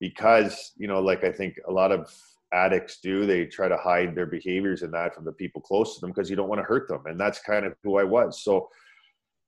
because 0.00 0.72
you 0.76 0.86
know, 0.86 1.00
like 1.00 1.24
I 1.24 1.32
think 1.32 1.58
a 1.66 1.72
lot 1.72 1.90
of 1.90 2.12
addicts 2.54 3.00
do, 3.02 3.26
they 3.26 3.46
try 3.46 3.68
to 3.68 3.76
hide 3.76 4.14
their 4.14 4.26
behaviors 4.26 4.82
and 4.82 4.94
that 4.94 5.14
from 5.14 5.24
the 5.24 5.32
people 5.32 5.60
close 5.60 5.94
to 5.94 6.00
them 6.00 6.10
because 6.10 6.30
you 6.30 6.36
don't 6.36 6.48
want 6.48 6.60
to 6.60 6.64
hurt 6.64 6.88
them. 6.88 7.02
And 7.06 7.18
that's 7.18 7.40
kind 7.40 7.66
of 7.66 7.74
who 7.82 7.98
I 7.98 8.04
was. 8.04 8.42
So 8.42 8.68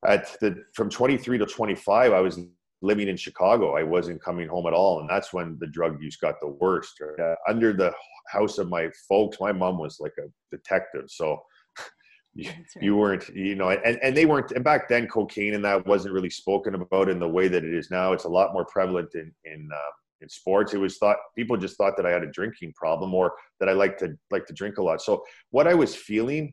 at 0.06 0.36
the 0.40 0.64
from 0.74 0.90
23 0.90 1.38
to 1.38 1.46
25, 1.46 2.12
I 2.12 2.20
was 2.20 2.38
living 2.82 3.08
in 3.08 3.16
Chicago. 3.16 3.76
I 3.76 3.82
wasn't 3.82 4.22
coming 4.22 4.48
home 4.48 4.66
at 4.66 4.72
all, 4.72 5.00
and 5.00 5.08
that's 5.08 5.32
when 5.32 5.56
the 5.60 5.66
drug 5.66 6.02
use 6.02 6.16
got 6.16 6.40
the 6.40 6.48
worst. 6.48 7.00
Uh, 7.20 7.34
under 7.48 7.72
the 7.72 7.92
house 8.28 8.58
of 8.58 8.68
my 8.68 8.90
folks, 9.08 9.38
my 9.40 9.52
mom 9.52 9.78
was 9.78 9.98
like 10.00 10.12
a 10.18 10.28
detective, 10.54 11.04
so 11.08 11.40
you, 12.34 12.50
right. 12.50 12.64
you 12.80 12.96
weren't, 12.96 13.28
you 13.30 13.54
know, 13.54 13.70
and, 13.70 13.98
and 14.02 14.16
they 14.16 14.26
weren't. 14.26 14.52
And 14.52 14.64
back 14.64 14.88
then, 14.88 15.08
cocaine 15.08 15.54
and 15.54 15.64
that 15.64 15.86
wasn't 15.86 16.14
really 16.14 16.30
spoken 16.30 16.74
about 16.74 17.08
in 17.08 17.18
the 17.18 17.28
way 17.28 17.48
that 17.48 17.64
it 17.64 17.74
is 17.74 17.90
now. 17.90 18.12
It's 18.12 18.24
a 18.24 18.28
lot 18.28 18.52
more 18.52 18.66
prevalent 18.66 19.14
in 19.14 19.32
in 19.44 19.68
uh, 19.74 19.90
in 20.20 20.28
sports. 20.28 20.74
It 20.74 20.78
was 20.78 20.98
thought 20.98 21.16
people 21.36 21.56
just 21.56 21.76
thought 21.76 21.96
that 21.96 22.06
I 22.06 22.10
had 22.10 22.22
a 22.22 22.30
drinking 22.30 22.72
problem 22.74 23.14
or 23.14 23.32
that 23.60 23.68
I 23.68 23.72
like 23.72 23.98
to 23.98 24.16
like 24.30 24.46
to 24.46 24.52
drink 24.52 24.78
a 24.78 24.82
lot. 24.82 25.02
So 25.02 25.24
what 25.50 25.66
I 25.66 25.74
was 25.74 25.94
feeling 25.94 26.52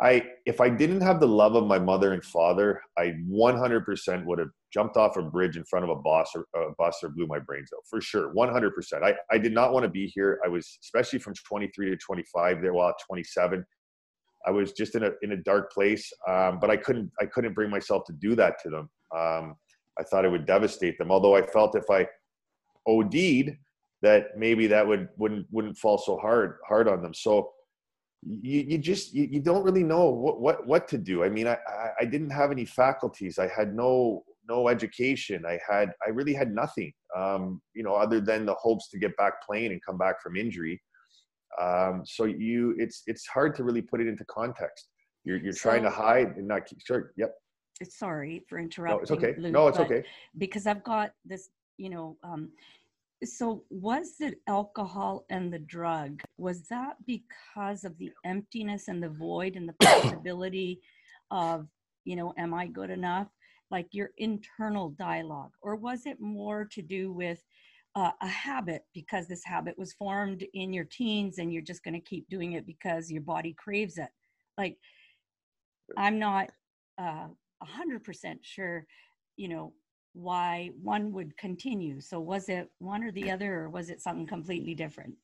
I 0.00 0.24
if 0.44 0.60
I 0.60 0.68
didn't 0.68 1.02
have 1.02 1.20
the 1.20 1.28
love 1.28 1.54
of 1.54 1.66
my 1.66 1.78
mother 1.78 2.12
and 2.12 2.24
father, 2.24 2.80
I 2.98 3.14
100% 3.30 4.24
would 4.24 4.38
have 4.40 4.48
jumped 4.72 4.96
off 4.96 5.16
a 5.16 5.22
bridge 5.22 5.56
in 5.56 5.64
front 5.64 5.84
of 5.84 5.90
a 5.90 6.00
bus 6.00 6.32
or 6.34 6.46
a 6.60 6.72
bus 6.76 6.98
or 7.02 7.10
blew 7.10 7.26
my 7.26 7.38
brains 7.38 7.70
out 7.74 7.84
for 7.88 8.00
sure. 8.00 8.34
100%. 8.34 8.72
I, 9.04 9.14
I 9.30 9.38
did 9.38 9.52
not 9.52 9.72
want 9.72 9.84
to 9.84 9.88
be 9.88 10.06
here. 10.08 10.40
I 10.44 10.48
was 10.48 10.78
especially 10.82 11.20
from 11.20 11.34
23 11.34 11.90
to 11.90 11.96
25 11.96 12.60
there 12.60 12.72
while 12.72 12.88
at 12.88 12.96
27. 13.06 13.64
I 14.46 14.50
was 14.50 14.72
just 14.72 14.96
in 14.96 15.04
a 15.04 15.12
in 15.22 15.32
a 15.32 15.36
dark 15.36 15.72
place, 15.72 16.12
um, 16.28 16.58
but 16.60 16.70
I 16.70 16.76
couldn't 16.76 17.10
I 17.20 17.26
couldn't 17.26 17.54
bring 17.54 17.70
myself 17.70 18.04
to 18.06 18.12
do 18.14 18.34
that 18.34 18.56
to 18.64 18.70
them. 18.70 18.90
Um, 19.16 19.54
I 19.98 20.02
thought 20.02 20.24
it 20.24 20.30
would 20.30 20.44
devastate 20.44 20.98
them. 20.98 21.12
Although 21.12 21.36
I 21.36 21.46
felt 21.46 21.76
if 21.76 21.88
I 21.88 22.06
OD'd, 22.86 23.56
that 24.02 24.36
maybe 24.36 24.66
that 24.66 24.86
would 24.86 25.08
wouldn't 25.16 25.46
wouldn't 25.50 25.78
fall 25.78 25.98
so 25.98 26.18
hard 26.18 26.58
hard 26.68 26.88
on 26.88 27.02
them. 27.02 27.14
So 27.14 27.50
you, 28.22 28.60
you 28.68 28.78
just 28.78 29.14
you, 29.14 29.28
you 29.30 29.40
don't 29.40 29.64
really 29.64 29.82
know 29.82 30.10
what, 30.10 30.40
what 30.40 30.66
what 30.66 30.88
to 30.88 30.98
do. 30.98 31.24
I 31.24 31.28
mean 31.28 31.46
I, 31.46 31.56
I 32.00 32.04
didn't 32.04 32.30
have 32.30 32.50
any 32.50 32.64
faculties. 32.64 33.38
I 33.38 33.48
had 33.48 33.74
no 33.74 34.24
no 34.46 34.68
education. 34.68 35.44
I 35.46 35.58
had 35.66 35.92
i 36.06 36.10
really 36.10 36.34
had 36.34 36.54
nothing 36.54 36.92
um, 37.16 37.62
you 37.74 37.82
know 37.82 37.94
other 37.94 38.20
than 38.20 38.44
the 38.44 38.54
hopes 38.54 38.88
to 38.90 38.98
get 38.98 39.16
back 39.16 39.42
playing 39.46 39.72
and 39.72 39.80
come 39.84 39.98
back 39.98 40.20
from 40.22 40.36
injury. 40.36 40.80
Um, 41.60 42.02
so 42.04 42.24
you 42.24 42.74
it's 42.78 43.02
it's 43.06 43.26
hard 43.26 43.54
to 43.56 43.64
really 43.64 43.82
put 43.82 44.00
it 44.00 44.06
into 44.06 44.24
context. 44.26 44.88
You're 45.24 45.38
you're 45.38 45.52
so, 45.52 45.70
trying 45.70 45.82
to 45.84 45.90
hide 45.90 46.36
and 46.36 46.46
not 46.46 46.66
keep 46.66 46.80
sure 46.86 47.12
yep. 47.16 47.32
Sorry 47.82 48.42
for 48.48 48.58
interrupting 48.58 48.96
no 48.96 49.02
it's 49.02 49.10
okay. 49.10 49.34
Luke, 49.40 49.52
no 49.52 49.68
it's 49.68 49.78
okay. 49.78 50.04
because 50.38 50.64
i've 50.66 50.84
got 50.84 51.10
this 51.24 51.48
you 51.76 51.90
know 51.90 52.16
um, 52.22 52.50
so 53.24 53.64
was 53.70 54.14
it 54.20 54.40
alcohol 54.48 55.24
and 55.30 55.52
the 55.52 55.58
drug 55.58 56.20
was 56.36 56.66
that 56.68 56.96
because 57.06 57.84
of 57.84 57.96
the 57.98 58.10
emptiness 58.24 58.88
and 58.88 59.02
the 59.02 59.08
void 59.08 59.56
and 59.56 59.68
the 59.68 59.74
possibility 59.80 60.80
of 61.30 61.66
you 62.04 62.16
know 62.16 62.32
am 62.38 62.54
i 62.54 62.66
good 62.66 62.90
enough? 62.90 63.28
Like 63.70 63.88
your 63.92 64.10
internal 64.18 64.90
dialogue 64.90 65.52
or 65.62 65.74
was 65.74 66.06
it 66.06 66.20
more 66.20 66.66
to 66.72 66.82
do 66.82 67.12
with 67.12 67.42
uh, 67.96 68.10
a 68.20 68.28
habit 68.28 68.82
because 68.92 69.26
this 69.26 69.44
habit 69.44 69.78
was 69.78 69.94
formed 69.94 70.44
in 70.52 70.72
your 70.72 70.84
teens 70.84 71.38
and 71.38 71.52
you're 71.52 71.62
just 71.62 71.82
going 71.82 71.94
to 71.94 72.00
keep 72.00 72.28
doing 72.28 72.52
it 72.52 72.66
because 72.66 73.10
your 73.10 73.22
body 73.22 73.54
craves 73.58 73.98
it? 73.98 74.10
Like 74.58 74.76
i'm 75.96 76.18
not 76.18 76.50
uh, 76.98 77.26
100% 77.62 78.38
sure 78.42 78.86
you 79.36 79.48
know 79.48 79.72
why 80.14 80.70
one 80.80 81.12
would 81.12 81.36
continue. 81.36 82.00
So 82.00 82.20
was 82.20 82.48
it 82.48 82.70
one 82.78 83.04
or 83.04 83.12
the 83.12 83.30
other, 83.30 83.62
or 83.62 83.68
was 83.68 83.90
it 83.90 84.00
something 84.00 84.26
completely 84.26 84.74
different? 84.74 85.14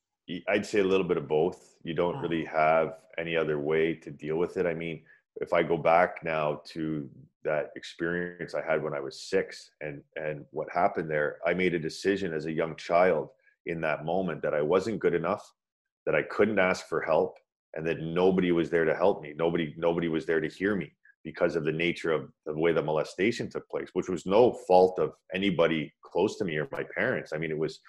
I'd 0.49 0.67
say 0.67 0.81
a 0.81 0.85
little 0.85 1.07
bit 1.07 1.17
of 1.17 1.27
both. 1.27 1.77
You 1.83 1.95
don't 1.95 2.17
wow. 2.17 2.23
really 2.23 2.45
have 2.45 2.99
any 3.19 3.37
other 3.37 3.59
way 3.59 3.95
to 3.95 4.11
deal 4.11 4.37
with 4.37 4.57
it. 4.57 4.67
I 4.67 4.75
mean, 4.75 5.03
if 5.37 5.53
I 5.53 5.63
go 5.63 5.77
back 5.77 6.23
now 6.23 6.61
to 6.67 7.09
that 7.43 7.71
experience 7.75 8.55
I 8.55 8.63
had 8.63 8.83
when 8.83 8.93
I 8.93 9.01
was 9.01 9.23
six 9.23 9.71
and 9.81 10.03
and 10.17 10.45
what 10.51 10.69
happened 10.73 11.11
there, 11.11 11.39
I 11.47 11.55
made 11.55 11.75
a 11.75 11.79
decision 11.79 12.35
as 12.35 12.47
a 12.47 12.53
young 12.53 12.77
child 12.77 13.31
in 13.67 13.81
that 13.83 14.05
moment 14.05 14.43
that 14.43 14.55
I 14.55 14.63
wasn't 14.63 15.01
good 15.01 15.15
enough, 15.15 15.49
that 16.05 16.15
I 16.15 16.23
couldn't 16.23 16.59
ask 16.59 16.87
for 16.87 17.01
help, 17.01 17.39
and 17.75 17.87
that 17.87 18.01
nobody 18.01 18.53
was 18.53 18.71
there 18.71 18.85
to 18.85 18.95
help 18.95 19.23
me. 19.23 19.35
Nobody 19.37 19.75
nobody 19.79 20.09
was 20.09 20.27
there 20.27 20.41
to 20.41 20.49
hear 20.49 20.75
me 20.75 20.93
because 21.25 21.57
of 21.57 21.65
the 21.65 21.73
nature 21.73 22.13
of 22.13 22.29
the 22.47 22.59
way 22.59 22.73
the 22.73 22.83
molestation 22.83 23.49
took 23.49 23.69
place, 23.69 23.89
which 23.93 24.09
was 24.09 24.27
no 24.27 24.53
fault 24.67 24.99
of 24.99 25.13
anybody 25.35 25.93
close 26.03 26.37
to 26.39 26.45
me 26.45 26.57
or 26.57 26.69
my 26.73 26.85
parents. 26.97 27.33
I 27.33 27.39
mean, 27.39 27.51
it 27.51 27.59
was 27.59 27.81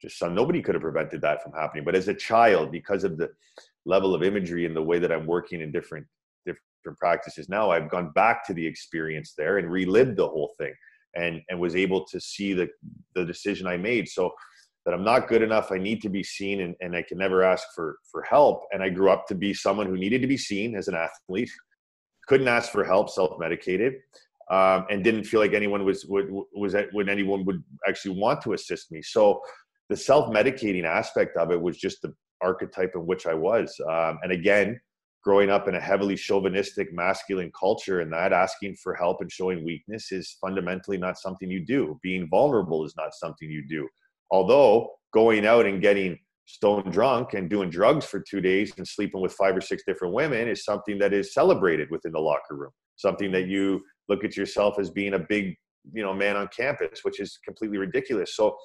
just 0.00 0.18
some, 0.18 0.34
nobody 0.34 0.62
could 0.62 0.74
have 0.74 0.82
prevented 0.82 1.20
that 1.20 1.42
from 1.42 1.52
happening. 1.52 1.84
But 1.84 1.94
as 1.94 2.08
a 2.08 2.14
child, 2.14 2.72
because 2.72 3.04
of 3.04 3.18
the 3.18 3.28
level 3.84 4.14
of 4.14 4.22
imagery 4.22 4.66
and 4.66 4.74
the 4.74 4.82
way 4.82 4.98
that 4.98 5.12
I'm 5.12 5.26
working 5.26 5.60
in 5.60 5.72
different 5.72 6.06
different 6.46 6.98
practices 6.98 7.48
now, 7.48 7.70
I've 7.70 7.90
gone 7.90 8.10
back 8.12 8.46
to 8.46 8.54
the 8.54 8.66
experience 8.66 9.34
there 9.36 9.58
and 9.58 9.70
relived 9.70 10.16
the 10.16 10.28
whole 10.28 10.54
thing 10.58 10.72
and 11.14 11.42
and 11.50 11.60
was 11.60 11.76
able 11.76 12.06
to 12.06 12.20
see 12.20 12.54
the 12.54 12.68
the 13.14 13.24
decision 13.24 13.66
I 13.66 13.76
made. 13.76 14.08
So 14.08 14.32
that 14.86 14.94
I'm 14.94 15.04
not 15.04 15.28
good 15.28 15.42
enough. 15.42 15.70
I 15.70 15.76
need 15.76 16.00
to 16.02 16.08
be 16.08 16.22
seen 16.22 16.62
and, 16.62 16.74
and 16.80 16.96
I 16.96 17.02
can 17.02 17.18
never 17.18 17.42
ask 17.42 17.66
for 17.74 17.98
for 18.10 18.22
help. 18.22 18.64
And 18.72 18.82
I 18.82 18.88
grew 18.88 19.10
up 19.10 19.26
to 19.26 19.34
be 19.34 19.52
someone 19.52 19.86
who 19.86 19.98
needed 19.98 20.22
to 20.22 20.26
be 20.26 20.38
seen 20.38 20.74
as 20.74 20.88
an 20.88 20.94
athlete 20.94 21.50
couldn't 22.30 22.46
ask 22.46 22.70
for 22.70 22.84
help, 22.84 23.10
self-medicated, 23.10 23.94
um, 24.52 24.86
and 24.88 25.02
didn't 25.02 25.24
feel 25.24 25.40
like 25.40 25.52
anyone 25.52 25.84
was 25.84 26.06
would 26.06 26.28
was 26.54 26.76
when 26.92 27.08
anyone 27.08 27.44
would 27.44 27.60
actually 27.88 28.16
want 28.24 28.40
to 28.42 28.52
assist 28.52 28.92
me. 28.92 29.02
So 29.02 29.40
the 29.88 29.96
self-medicating 29.96 30.84
aspect 30.84 31.36
of 31.36 31.50
it 31.50 31.60
was 31.60 31.76
just 31.76 32.02
the 32.02 32.14
archetype 32.40 32.92
in 32.94 33.04
which 33.04 33.26
I 33.26 33.34
was. 33.34 33.68
Um, 33.90 34.20
and 34.22 34.30
again, 34.30 34.80
growing 35.24 35.50
up 35.50 35.66
in 35.66 35.74
a 35.74 35.80
heavily 35.80 36.14
chauvinistic 36.14 36.92
masculine 36.92 37.50
culture 37.58 37.98
and 38.00 38.12
that 38.12 38.32
asking 38.32 38.76
for 38.76 38.94
help 38.94 39.20
and 39.20 39.30
showing 39.32 39.64
weakness 39.64 40.12
is 40.12 40.36
fundamentally 40.40 40.98
not 40.98 41.18
something 41.18 41.50
you 41.50 41.66
do. 41.66 41.98
Being 42.00 42.28
vulnerable 42.30 42.84
is 42.84 42.94
not 42.96 43.12
something 43.12 43.50
you 43.50 43.66
do. 43.68 43.88
Although 44.30 44.88
going 45.12 45.44
out 45.46 45.66
and 45.66 45.82
getting 45.82 46.16
stone 46.54 46.90
drunk 46.90 47.34
and 47.34 47.48
doing 47.48 47.70
drugs 47.70 48.04
for 48.04 48.20
two 48.20 48.40
days 48.40 48.72
and 48.76 48.86
sleeping 48.86 49.20
with 49.20 49.32
five 49.32 49.56
or 49.56 49.60
six 49.60 49.82
different 49.86 50.14
women 50.14 50.48
is 50.48 50.64
something 50.64 50.98
that 50.98 51.12
is 51.12 51.32
celebrated 51.32 51.88
within 51.90 52.12
the 52.12 52.18
locker 52.18 52.56
room. 52.56 52.70
Something 52.96 53.30
that 53.32 53.46
you 53.46 53.82
look 54.08 54.24
at 54.24 54.36
yourself 54.36 54.78
as 54.78 54.90
being 54.90 55.14
a 55.14 55.18
big 55.18 55.54
you 55.92 56.02
know 56.02 56.12
man 56.12 56.36
on 56.36 56.48
campus 56.54 57.00
which 57.04 57.20
is 57.20 57.38
completely 57.44 57.78
ridiculous. 57.78 58.36
So 58.36 58.56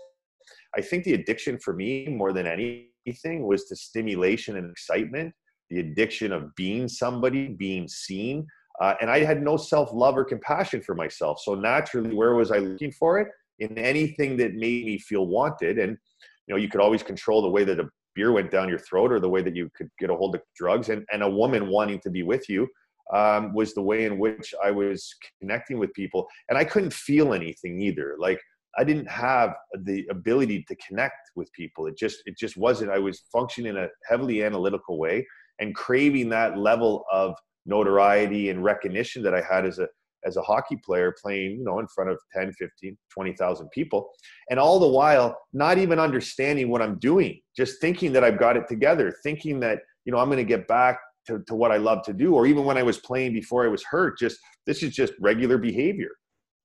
i 0.78 0.82
think 0.82 1.04
the 1.04 1.14
addiction 1.14 1.58
for 1.58 1.74
me 1.74 2.08
more 2.08 2.34
than 2.34 2.46
anything 2.46 3.48
was 3.48 3.68
the 3.68 3.76
stimulation 3.76 4.58
and 4.58 4.70
excitement 4.70 5.34
the 5.70 5.80
addiction 5.80 6.32
of 6.32 6.54
being 6.56 6.88
somebody 6.88 7.48
being 7.48 7.88
seen 7.88 8.46
uh, 8.82 8.96
and 9.02 9.10
i 9.10 9.20
had 9.20 9.42
no 9.42 9.56
self-love 9.58 10.18
or 10.18 10.26
compassion 10.26 10.82
for 10.82 10.96
myself. 10.96 11.40
So 11.42 11.56
naturally 11.56 12.14
where 12.14 12.36
was 12.36 12.52
i 12.52 12.58
looking 12.58 12.92
for 12.92 13.20
it? 13.20 13.30
In 13.60 13.78
anything 13.78 14.36
that 14.38 14.54
made 14.54 14.86
me 14.86 15.00
feel 15.00 15.28
wanted. 15.28 15.80
And 15.80 15.98
you 16.48 16.54
know 16.54 16.60
you 16.60 16.70
could 16.70 16.82
always 16.82 17.04
control 17.04 17.42
the 17.42 17.50
way 17.50 17.64
that 17.64 17.80
a 17.80 17.90
beer 18.16 18.32
went 18.32 18.50
down 18.50 18.70
your 18.70 18.80
throat 18.80 19.12
or 19.12 19.20
the 19.20 19.30
way 19.30 19.42
that 19.42 19.56
you 19.56 19.70
could 19.76 19.90
get 20.00 20.10
a 20.10 20.16
hold 20.16 20.36
of 20.36 20.42
drugs. 20.56 20.90
And, 20.90 21.06
and 21.12 21.22
a 21.22 21.30
woman 21.30 21.68
wanting 21.68 22.00
to 22.02 22.10
be 22.10 22.24
with 22.24 22.50
you 22.50 22.68
um, 23.14 23.54
was 23.54 23.74
the 23.74 23.82
way 23.82 24.06
in 24.06 24.18
which 24.18 24.56
i 24.64 24.72
was 24.72 25.14
connecting 25.40 25.78
with 25.78 25.94
people. 25.94 26.28
And 26.50 26.58
i 26.58 26.64
couldn't 26.64 26.94
feel 26.94 27.34
anything 27.34 27.80
either. 27.82 28.16
Like 28.18 28.42
i 28.78 28.84
didn't 28.84 29.10
have 29.10 29.54
the 29.84 30.06
ability 30.10 30.66
to 30.68 30.76
connect 30.78 31.32
with 31.36 31.52
people. 31.54 31.88
It 31.88 31.98
just 31.98 32.24
it 32.26 32.38
just 32.38 32.58
wasn't 32.58 32.92
i 32.92 33.00
was 33.00 33.24
functioning 33.32 33.76
in 33.76 33.84
a 33.84 33.90
heavily 34.10 34.44
analytical 34.44 34.98
way 34.98 35.28
and 35.60 35.76
craving 35.76 36.30
that 36.30 36.58
level 36.58 37.06
of 37.12 37.36
notoriety 37.68 38.50
and 38.50 38.64
recognition 38.64 39.24
that 39.24 39.34
i 39.34 39.42
had 39.42 39.66
as 39.66 39.80
a 39.80 39.88
as 40.26 40.38
a 40.38 40.42
hockey 40.42 40.78
player 40.84 41.14
playing, 41.22 41.58
you 41.60 41.64
know, 41.64 41.80
in 41.80 41.88
front 41.88 42.10
of 42.10 42.20
10, 42.34 42.52
15, 42.54 42.98
20,000 43.12 43.70
people. 43.70 44.10
And 44.50 44.60
all 44.60 44.80
the 44.80 44.88
while, 44.88 45.38
not 45.54 45.78
even 45.78 46.00
understanding 46.00 46.70
what 46.70 46.82
I'm 46.82 46.98
doing, 47.00 47.40
just 47.56 47.80
thinking 47.80 48.12
that 48.14 48.24
I've 48.24 48.40
got 48.40 48.58
it 48.58 48.68
together, 48.68 49.14
thinking 49.24 49.60
that, 49.62 49.80
you 50.06 50.12
know, 50.12 50.20
I'm 50.20 50.28
going 50.28 50.38
to 50.38 50.44
get 50.44 50.68
back 50.68 51.00
to, 51.28 51.40
to 51.48 51.56
what 51.56 51.72
I 51.72 51.78
love 51.78 52.04
to 52.04 52.14
do. 52.14 52.36
Or 52.36 52.46
even 52.46 52.66
when 52.66 52.78
I 52.78 52.84
was 52.84 52.98
playing 53.00 53.34
before 53.34 53.66
I 53.66 53.68
was 53.68 53.84
hurt, 53.84 54.18
just 54.18 54.38
this 54.66 54.84
is 54.84 54.94
just 54.94 55.14
regular 55.20 55.58
behavior. 55.58 56.12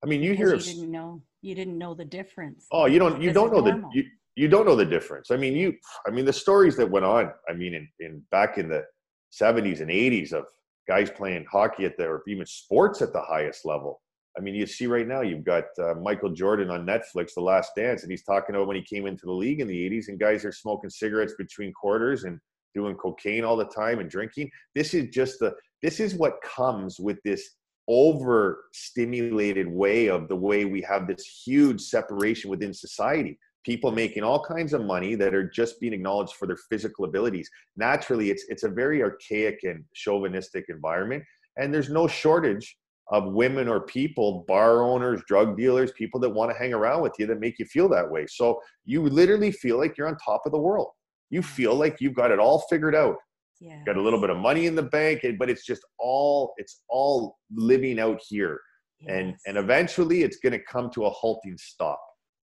I 0.03 0.07
mean, 0.07 0.23
you 0.23 0.35
hear 0.35 0.55
you 0.55 0.61
didn't 0.61 0.90
know 0.90 1.23
you 1.42 1.55
didn't 1.55 1.79
know 1.79 1.94
the 1.94 2.05
difference. 2.05 2.66
Oh, 2.73 2.87
you 2.87 2.99
don't 2.99 3.20
you 3.20 3.33
don't 3.33 3.53
know 3.53 3.61
normal. 3.61 3.90
the 3.90 3.99
you, 3.99 4.05
you 4.37 4.49
don't 4.49 4.66
know 4.66 4.77
the 4.77 4.85
difference. 4.85 5.31
I 5.31 5.37
mean, 5.37 5.55
you 5.55 5.75
I 6.07 6.11
mean 6.11 6.25
the 6.25 6.33
stories 6.33 6.77
that 6.77 6.90
went 6.90 7.05
on. 7.05 7.31
I 7.49 7.53
mean, 7.53 7.75
in, 7.75 7.88
in 8.01 8.23
back 8.31 8.57
in 8.59 8.68
the 8.68 8.85
70s 9.33 9.81
and 9.81 9.90
80s 9.90 10.33
of 10.33 10.46
guys 10.87 11.11
playing 11.11 11.47
hockey 11.51 11.85
at 11.85 11.97
the 11.97 12.05
or 12.05 12.23
even 12.27 12.47
sports 12.47 13.03
at 13.03 13.12
the 13.12 13.21
highest 13.21 13.64
level. 13.64 14.01
I 14.38 14.40
mean, 14.40 14.55
you 14.55 14.66
see 14.66 14.87
right 14.87 15.07
now, 15.07 15.23
you've 15.23 15.45
got 15.45 15.64
uh, 15.79 15.95
Michael 15.95 16.31
Jordan 16.31 16.71
on 16.71 16.87
Netflix, 16.87 17.35
The 17.35 17.40
Last 17.40 17.73
Dance, 17.77 18.03
and 18.03 18.11
he's 18.11 18.23
talking 18.23 18.55
about 18.55 18.69
when 18.69 18.77
he 18.77 18.83
came 18.83 19.07
into 19.07 19.27
the 19.27 19.33
league 19.33 19.61
in 19.61 19.66
the 19.66 19.90
80s, 19.90 20.09
and 20.09 20.21
guys 20.21 20.45
are 20.45 20.53
smoking 20.53 20.88
cigarettes 20.88 21.35
between 21.37 21.73
quarters 21.73 22.25
and 22.25 22.38
doing 22.75 22.95
cocaine 22.95 23.45
all 23.45 23.57
the 23.57 23.64
time 23.66 23.99
and 23.99 24.09
drinking. 24.09 24.51
This 24.75 24.95
is 24.95 25.09
just 25.09 25.40
the 25.40 25.55
this 25.83 25.99
is 25.99 26.14
what 26.14 26.40
comes 26.43 27.01
with 27.01 27.19
this 27.25 27.57
overstimulated 27.88 29.66
way 29.69 30.09
of 30.09 30.29
the 30.29 30.37
way 30.37 30.64
we 30.64 30.81
have 30.83 31.09
this 31.09 31.43
huge 31.45 31.81
separation 31.81 32.51
within 32.51 32.73
society 32.73 33.37
people 33.64 33.90
making 33.90 34.23
all 34.23 34.42
kinds 34.42 34.73
of 34.73 34.85
money 34.85 35.14
that 35.14 35.35
are 35.35 35.49
just 35.49 35.81
being 35.81 35.92
acknowledged 35.92 36.35
for 36.35 36.46
their 36.46 36.59
physical 36.68 37.05
abilities. 37.05 37.49
Naturally 37.77 38.31
it's 38.31 38.44
it's 38.49 38.62
a 38.62 38.68
very 38.68 39.03
archaic 39.03 39.61
and 39.64 39.85
chauvinistic 39.94 40.66
environment 40.68 41.23
and 41.57 41.73
there's 41.73 41.90
no 41.90 42.07
shortage 42.07 42.77
of 43.11 43.33
women 43.33 43.68
or 43.68 43.81
people 43.81 44.44
bar 44.46 44.83
owners 44.83 45.20
drug 45.27 45.57
dealers 45.57 45.90
people 45.92 46.20
that 46.20 46.31
want 46.31 46.51
to 46.51 46.57
hang 46.57 46.73
around 46.73 47.03
with 47.03 47.12
you 47.18 47.27
that 47.27 47.40
make 47.40 47.59
you 47.59 47.64
feel 47.66 47.88
that 47.88 48.09
way. 48.09 48.27
So 48.27 48.61
you 48.85 49.03
literally 49.03 49.51
feel 49.51 49.79
like 49.79 49.99
you're 49.99 50.09
on 50.09 50.16
top 50.16 50.42
of 50.46 50.53
the 50.53 50.61
world. 50.61 50.88
You 51.29 51.42
feel 51.42 51.75
like 51.75 52.01
you've 52.01 52.14
got 52.14 52.31
it 52.31 52.38
all 52.38 52.61
figured 52.70 52.94
out. 52.94 53.16
Yeah. 53.61 53.83
got 53.85 53.99
a 53.99 54.01
little 54.01 54.23
bit 54.23 54.31
of 54.31 54.38
money 54.38 54.64
in 54.64 54.75
the 54.75 54.83
bank 54.83 55.20
but 55.38 55.51
it's 55.51 55.66
just 55.66 55.83
all 55.99 56.55
it's 56.57 56.83
all 56.88 57.37
living 57.55 58.01
out 58.01 58.20
here. 58.27 58.61
Yes. 59.01 59.11
and 59.16 59.35
and 59.46 59.57
eventually 59.59 60.23
it's 60.23 60.38
going 60.38 60.53
to 60.53 60.64
come 60.64 60.90
to 60.94 61.05
a 61.05 61.11
halting 61.11 61.59
stop 61.59 62.01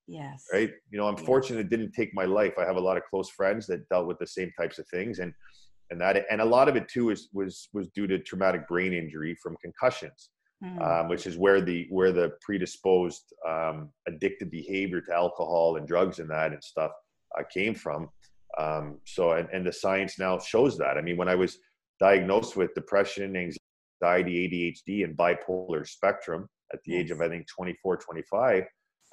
yes 0.08 0.46
right 0.54 0.72
you 0.90 0.98
know 0.98 1.08
i'm 1.08 1.18
yes. 1.18 1.26
fortunate 1.26 1.60
it 1.60 1.70
didn't 1.70 1.92
take 1.92 2.14
my 2.14 2.26
life 2.26 2.54
i 2.58 2.66
have 2.66 2.78
a 2.78 2.82
lot 2.82 2.98
of 2.98 3.04
close 3.10 3.30
friends 3.30 3.68
that 3.68 3.88
dealt 3.90 4.08
with 4.08 4.18
the 4.20 4.28
same 4.28 4.52
types 4.58 4.80
of 4.80 4.88
things 4.88 5.20
and 5.20 5.34
and 5.90 6.00
that 6.00 6.26
and 6.30 6.42
a 6.42 6.46
lot 6.46 6.68
of 6.68 6.76
it 6.76 6.88
too 6.88 7.10
is 7.10 7.30
was 7.34 7.70
was 7.74 7.88
due 7.90 8.08
to 8.08 8.20
traumatic 8.20 8.68
brain 8.68 8.94
injury 8.94 9.36
from 9.42 9.56
concussions 9.62 10.30
mm. 10.64 10.82
um, 10.82 11.10
which 11.10 11.28
is 11.28 11.38
where 11.38 11.62
the 11.62 11.88
where 11.90 12.12
the 12.12 12.32
predisposed 12.42 13.34
um, 13.48 13.90
addictive 14.10 14.50
behavior 14.50 15.02
to 15.02 15.14
alcohol 15.14 15.78
and 15.78 15.88
drugs 15.88 16.20
and 16.20 16.30
that 16.30 16.54
and 16.54 16.64
stuff 16.64 16.92
uh, 17.38 17.44
came 17.54 17.76
from 17.76 18.10
um, 18.58 19.00
so, 19.06 19.34
and, 19.34 19.48
and 19.54 19.66
the 19.66 19.72
science 19.72 20.18
now 20.18 20.40
shows 20.40 20.78
that. 20.78 20.98
I 20.98 21.02
mean, 21.02 21.18
when 21.18 21.30
I 21.30 21.36
was 21.36 21.60
diagnosed 22.00 22.56
with 22.56 22.74
depression, 22.74 23.36
anxiety, 23.36 24.76
ADHD, 24.88 25.04
and 25.04 25.16
bipolar 25.16 25.88
spectrum 25.88 26.48
at 26.74 26.80
the 26.84 26.94
yes. 26.94 27.02
age 27.02 27.12
of, 27.12 27.22
I 27.22 27.30
think, 27.30 27.48
24, 27.48 27.98
25, 27.98 28.64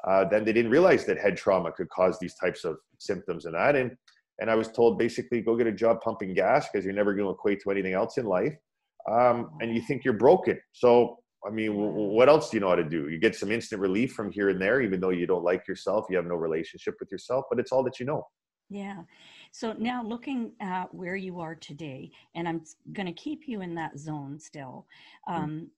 uh, 0.07 0.25
then 0.25 0.45
they 0.45 0.53
didn't 0.53 0.71
realize 0.71 1.05
that 1.07 1.19
head 1.19 1.37
trauma 1.37 1.73
could 1.73 1.89
cause 1.89 2.19
these 2.19 2.35
types 2.35 2.65
of 2.65 2.77
symptoms 2.99 3.47
and 3.47 3.55
that. 3.55 3.75
And, 3.77 3.97
and 4.41 4.51
I 4.51 4.55
was 4.55 4.69
told 4.69 4.99
basically 4.99 5.41
go 5.41 5.57
get 5.57 5.67
a 5.67 5.73
job 5.73 6.01
pumping 6.03 6.35
gas 6.35 6.69
because 6.71 6.85
you're 6.85 6.95
never 6.95 7.15
going 7.15 7.27
to 7.27 7.33
equate 7.33 7.63
to 7.63 7.71
anything 7.71 7.95
else 7.95 8.19
in 8.19 8.27
life. 8.27 8.55
Um, 9.11 9.51
and 9.61 9.75
you 9.75 9.83
think 9.83 10.05
you're 10.05 10.15
broken. 10.15 10.59
So, 10.73 11.19
I 11.47 11.51
mean, 11.51 11.73
w- 11.73 11.93
what 11.93 12.29
else 12.29 12.51
do 12.51 12.57
you 12.57 12.61
know 12.61 12.69
how 12.69 12.75
to 12.75 12.85
do? 12.85 13.09
You 13.09 13.19
get 13.19 13.35
some 13.35 13.51
instant 13.51 13.81
relief 13.81 14.13
from 14.13 14.31
here 14.31 14.49
and 14.49 14.61
there, 14.61 14.81
even 14.81 15.01
though 15.01 15.11
you 15.11 15.27
don't 15.27 15.45
like 15.45 15.69
yourself, 15.69 16.07
you 16.09 16.17
have 16.17 16.27
no 16.27 16.37
relationship 16.37 16.95
with 17.01 17.11
yourself, 17.11 17.45
but 17.51 17.59
it's 17.59 17.71
all 17.71 17.83
that 17.85 18.01
you 18.01 18.07
know. 18.07 18.27
Yeah. 18.71 19.03
So 19.53 19.75
now 19.75 20.03
looking 20.03 20.53
at 20.61 20.93
where 20.95 21.17
you 21.17 21.39
are 21.41 21.55
today, 21.55 22.11
and 22.35 22.49
I'm 22.49 22.63
going 22.93 23.07
to 23.07 23.13
keep 23.13 23.43
you 23.47 23.61
in 23.61 23.75
that 23.77 23.99
zone 23.99 24.39
still. 24.41 24.87
Mm. 25.29 25.35
Um, 25.35 25.71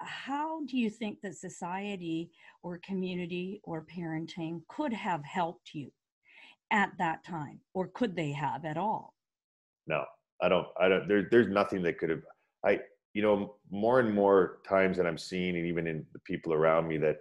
How 0.00 0.64
do 0.64 0.78
you 0.78 0.90
think 0.90 1.20
that 1.22 1.36
society 1.36 2.30
or 2.62 2.78
community 2.78 3.60
or 3.64 3.84
parenting 3.84 4.62
could 4.68 4.92
have 4.92 5.24
helped 5.24 5.74
you 5.74 5.90
at 6.70 6.92
that 6.98 7.24
time, 7.24 7.60
or 7.74 7.88
could 7.88 8.16
they 8.16 8.32
have 8.32 8.64
at 8.64 8.76
all? 8.76 9.14
No, 9.86 10.04
I 10.42 10.48
don't. 10.48 10.68
I 10.80 10.88
don't. 10.88 11.08
There, 11.08 11.28
there's 11.30 11.48
nothing 11.48 11.82
that 11.82 11.98
could 11.98 12.10
have. 12.10 12.22
I, 12.64 12.80
you 13.12 13.22
know, 13.22 13.56
more 13.70 14.00
and 14.00 14.14
more 14.14 14.58
times 14.66 14.96
that 14.96 15.06
I'm 15.06 15.18
seeing, 15.18 15.56
and 15.56 15.66
even 15.66 15.86
in 15.86 16.06
the 16.12 16.20
people 16.20 16.52
around 16.52 16.88
me, 16.88 16.96
that 16.98 17.18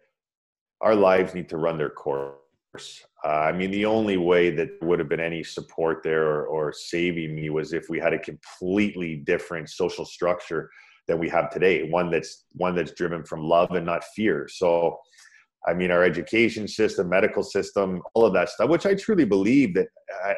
our 0.82 0.96
lives 0.96 1.34
need 1.34 1.50
to 1.50 1.58
run 1.58 1.78
their 1.78 1.90
course 1.90 2.36
uh, 2.76 3.28
I 3.28 3.52
mean, 3.52 3.72
the 3.72 3.86
only 3.86 4.18
way 4.18 4.52
that 4.52 4.70
would 4.82 5.00
have 5.00 5.10
been 5.10 5.20
any 5.20 5.44
support 5.44 6.04
there 6.04 6.28
or, 6.28 6.46
or, 6.46 6.72
saving 6.72 7.36
me 7.36 7.50
was 7.50 7.74
if 7.74 7.90
we 7.90 8.00
had 8.00 8.14
a 8.14 8.20
completely 8.20 9.16
different 9.16 9.70
social 9.70 10.06
structure 10.06 10.70
than 11.10 11.20
we 11.20 11.28
have 11.28 11.50
today. 11.50 11.90
One 11.90 12.10
that's 12.10 12.46
one 12.54 12.76
that's 12.76 12.94
driven 12.94 13.26
from 13.26 13.44
love 13.44 13.72
and 13.72 13.86
not 13.86 14.06
fear. 14.16 14.48
So, 14.50 14.98
I 15.68 15.74
mean, 15.74 15.92
our 15.92 16.04
education 16.04 16.68
system, 16.68 17.10
medical 17.10 17.44
system, 17.44 18.02
all 18.14 18.26
of 18.26 18.34
that 18.34 18.50
stuff, 18.50 18.70
which 18.70 18.86
I 18.86 18.94
truly 18.94 19.26
believe 19.26 19.74
that, 19.74 19.88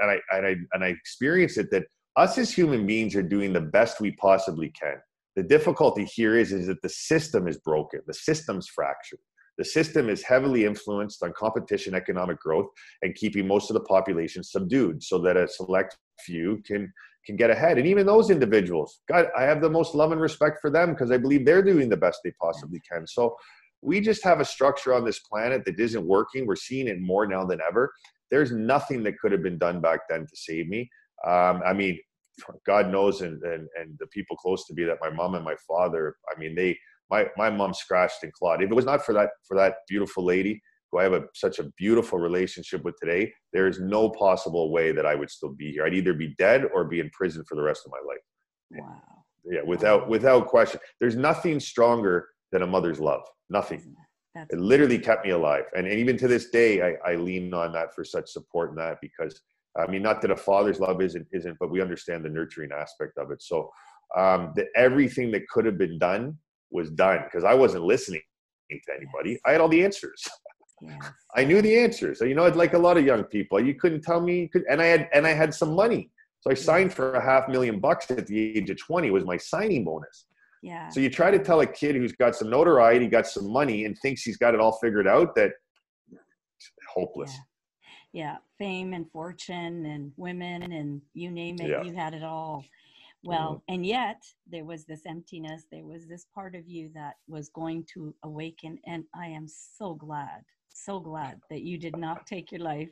and 0.02 0.10
I 0.10 0.20
and 0.32 0.48
I 0.48 0.56
and 0.74 0.84
I 0.84 0.88
experience 0.88 1.58
it 1.58 1.70
that 1.70 1.84
us 2.16 2.40
as 2.40 2.52
human 2.52 2.88
beings 2.88 3.16
are 3.16 3.22
doing 3.22 3.54
the 3.54 3.62
best 3.62 4.02
we 4.02 4.14
possibly 4.14 4.70
can. 4.70 4.96
The 5.36 5.44
difficulty 5.44 6.06
here 6.06 6.36
is 6.36 6.52
is 6.52 6.66
that 6.68 6.82
the 6.82 6.90
system 6.90 7.48
is 7.48 7.58
broken. 7.60 8.02
The 8.08 8.14
system's 8.14 8.68
fractured 8.68 9.20
the 9.62 9.66
system 9.66 10.10
is 10.10 10.24
heavily 10.24 10.66
influenced 10.66 11.22
on 11.22 11.34
competition, 11.34 11.94
economic 11.94 12.40
growth, 12.40 12.66
and 13.04 13.14
keeping 13.14 13.48
most 13.48 13.70
of 13.70 13.76
the 13.76 13.82
population 13.82 14.44
subdued 14.44 15.04
so 15.04 15.20
that 15.20 15.38
a 15.38 15.48
select 15.48 15.98
few 16.20 16.62
can 16.66 16.92
can 17.26 17.36
get 17.36 17.50
ahead. 17.50 17.78
And 17.78 17.88
even 17.88 18.06
those 18.06 18.30
individuals, 18.30 19.02
God, 19.08 19.28
I 19.38 19.44
have 19.44 19.62
the 19.62 19.70
most 19.70 19.96
love 19.96 20.12
and 20.12 20.22
respect 20.22 20.60
for 20.62 20.70
them 20.70 20.92
because 20.92 21.12
I 21.12 21.18
believe 21.18 21.46
they're 21.46 21.62
doing 21.62 21.90
the 21.90 21.98
best 21.98 22.20
they 22.24 22.32
possibly 22.42 22.82
can. 22.90 23.06
So 23.08 23.36
we 23.82 24.02
just 24.02 24.24
have 24.24 24.40
a 24.40 24.46
structure 24.46 24.94
on 24.94 25.06
this 25.06 25.20
planet 25.20 25.66
that 25.66 25.80
isn't 25.80 26.06
working. 26.06 26.46
We're 26.46 26.56
seeing 26.56 26.88
it 26.88 27.00
more 27.00 27.26
now 27.26 27.46
than 27.46 27.60
ever. 27.68 27.92
There's 28.30 28.52
nothing 28.52 29.04
that 29.04 29.20
could 29.20 29.32
have 29.32 29.44
been 29.44 29.58
done 29.58 29.82
back 29.82 30.02
then 30.10 30.22
to 30.22 30.36
save 30.36 30.68
me. 30.68 30.90
Um, 31.26 31.62
I 31.66 31.74
mean, 31.74 32.00
God 32.66 32.90
knows, 32.90 33.22
and, 33.22 33.42
and 33.44 33.68
and 33.80 33.98
the 34.00 34.08
people 34.08 34.36
close 34.38 34.66
to 34.68 34.74
me, 34.74 34.84
that 34.86 34.98
my 35.02 35.10
mom 35.10 35.36
and 35.36 35.44
my 35.46 35.56
father. 35.68 36.16
I 36.34 36.40
mean, 36.40 36.56
they 36.56 36.78
my 37.10 37.28
my 37.38 37.50
mom 37.50 37.74
scratched 37.74 38.24
and 38.24 38.34
clawed. 38.34 38.64
If 38.64 38.72
it 38.72 38.76
was 38.76 38.86
not 38.86 39.06
for 39.06 39.14
that 39.14 39.30
for 39.48 39.58
that 39.58 39.76
beautiful 39.88 40.24
lady 40.24 40.62
who 40.92 41.00
I 41.00 41.04
have 41.04 41.14
a, 41.14 41.24
such 41.34 41.60
a 41.60 41.64
beautiful 41.78 42.20
relationship 42.20 42.84
with 42.84 42.96
today, 42.98 43.34
there 43.54 43.68
is 43.68 43.80
no 43.80 44.10
possible 44.10 44.72
way 44.72 44.92
that 44.92 45.06
I 45.06 45.16
would 45.16 45.30
still 45.30 45.54
be 45.54 45.72
here. 45.72 45.86
I'd 45.86 45.94
either 45.94 46.14
be 46.14 46.36
dead 46.38 46.66
or 46.74 46.84
be 46.84 47.00
in 47.00 47.10
prison 47.12 47.44
for 47.48 47.56
the 47.56 47.64
rest 47.64 47.84
of 47.86 47.92
my 47.92 48.00
life. 48.08 48.20
Wow. 48.72 49.02
Yeah, 49.44 49.62
without 49.66 50.08
without 50.08 50.48
question. 50.48 50.80
There's 51.00 51.16
nothing 51.16 51.60
stronger 51.60 52.30
than 52.52 52.62
a 52.62 52.68
mother's 52.68 53.00
love. 53.00 53.24
Nothing. 53.50 53.96
That's 54.36 54.54
it 54.54 54.60
literally 54.60 55.00
kept 55.00 55.26
me 55.26 55.32
alive. 55.32 55.64
And, 55.76 55.88
and 55.88 56.00
even 56.00 56.16
to 56.18 56.28
this 56.28 56.50
day, 56.52 56.82
I, 56.82 57.12
I 57.12 57.16
lean 57.16 57.54
on 57.54 57.74
that 57.74 57.94
for 57.94 58.04
such 58.04 58.30
support 58.30 58.70
in 58.70 58.76
that 58.78 59.00
because 59.02 59.42
I 59.78 59.88
mean, 59.88 60.04
not 60.04 60.22
that 60.22 60.32
a 60.32 60.36
father's 60.36 60.80
love 60.80 61.02
isn't 61.02 61.28
isn't, 61.32 61.58
but 61.60 61.72
we 61.72 61.82
understand 61.82 62.24
the 62.24 62.30
nurturing 62.30 62.72
aspect 62.72 63.18
of 63.18 63.32
it. 63.32 63.42
So 63.42 63.72
um, 64.16 64.54
that 64.56 64.68
everything 64.76 65.32
that 65.32 65.48
could 65.48 65.66
have 65.66 65.78
been 65.78 65.98
done 65.98 66.38
was 66.70 66.90
done 66.92 67.22
because 67.24 67.44
I 67.44 67.54
wasn't 67.54 67.84
listening 67.84 68.22
to 68.70 68.94
anybody. 68.96 69.40
I 69.46 69.52
had 69.52 69.62
all 69.62 69.70
the 69.70 69.84
answers. 69.84 70.24
Yes. 70.82 71.12
I 71.36 71.44
knew 71.44 71.62
the 71.62 71.78
answers. 71.78 72.20
So, 72.20 72.26
you 72.26 72.36
know, 72.36 72.46
I'd 72.46 72.56
like 72.56 72.74
a 72.74 72.80
lot 72.80 72.98
of 72.98 73.06
young 73.06 73.24
people, 73.24 73.64
you 73.64 73.76
couldn't 73.76 74.02
tell 74.02 74.22
me, 74.22 74.48
could, 74.48 74.64
and 74.70 74.82
I 74.82 74.86
had 74.86 75.10
and 75.14 75.28
I 75.28 75.34
had 75.34 75.54
some 75.54 75.76
money. 75.76 76.10
So 76.42 76.50
I 76.50 76.56
signed 76.56 76.92
for 76.92 77.14
a 77.14 77.24
half 77.24 77.48
million 77.48 77.80
bucks 77.80 78.10
at 78.10 78.26
the 78.26 78.58
age 78.58 78.70
of 78.72 78.78
20 78.78 79.12
was 79.12 79.24
my 79.26 79.38
signing 79.38 79.84
bonus. 79.84 80.26
Yeah. 80.64 80.90
So 80.90 81.00
you 81.00 81.10
try 81.10 81.30
to 81.32 81.40
tell 81.40 81.62
a 81.62 81.68
kid 81.68 81.96
who's 81.96 82.14
got 82.14 82.36
some 82.36 82.50
notoriety, 82.50 83.08
got 83.08 83.28
some 83.28 83.52
money, 83.52 83.86
and 83.86 83.98
thinks 84.00 84.24
he's 84.24 84.38
got 84.38 84.54
it 84.54 84.60
all 84.60 84.74
figured 84.82 85.08
out 85.08 85.36
that 85.36 85.52
hopeless. 86.92 87.32
Yeah. 88.12 88.24
yeah. 88.24 88.38
Fame 88.58 88.94
and 88.94 89.10
fortune 89.12 89.86
and 89.86 90.12
women 90.18 90.72
and 90.72 91.02
you 91.14 91.30
name 91.30 91.58
it, 91.60 91.70
yeah. 91.70 91.84
you 91.84 91.94
had 91.94 92.14
it 92.14 92.24
all. 92.24 92.66
Well, 93.24 93.50
mm-hmm. 93.50 93.74
and 93.76 93.86
yet 93.86 94.22
there 94.50 94.66
was 94.66 94.86
this 94.86 95.02
emptiness, 95.06 95.66
there 95.72 95.86
was 95.86 96.08
this 96.08 96.26
part 96.34 96.56
of 96.56 96.68
you 96.68 96.90
that 96.96 97.16
was 97.28 97.50
going 97.50 97.86
to 97.94 98.16
awaken. 98.24 98.80
And 98.86 99.04
I 99.16 99.28
am 99.28 99.48
so 99.48 99.94
glad, 99.94 100.42
so 100.86 101.00
glad 101.00 101.40
that 101.50 101.62
you 101.62 101.78
did 101.78 101.98
not 101.98 102.26
take 102.26 102.52
your 102.52 102.62
life 102.62 102.92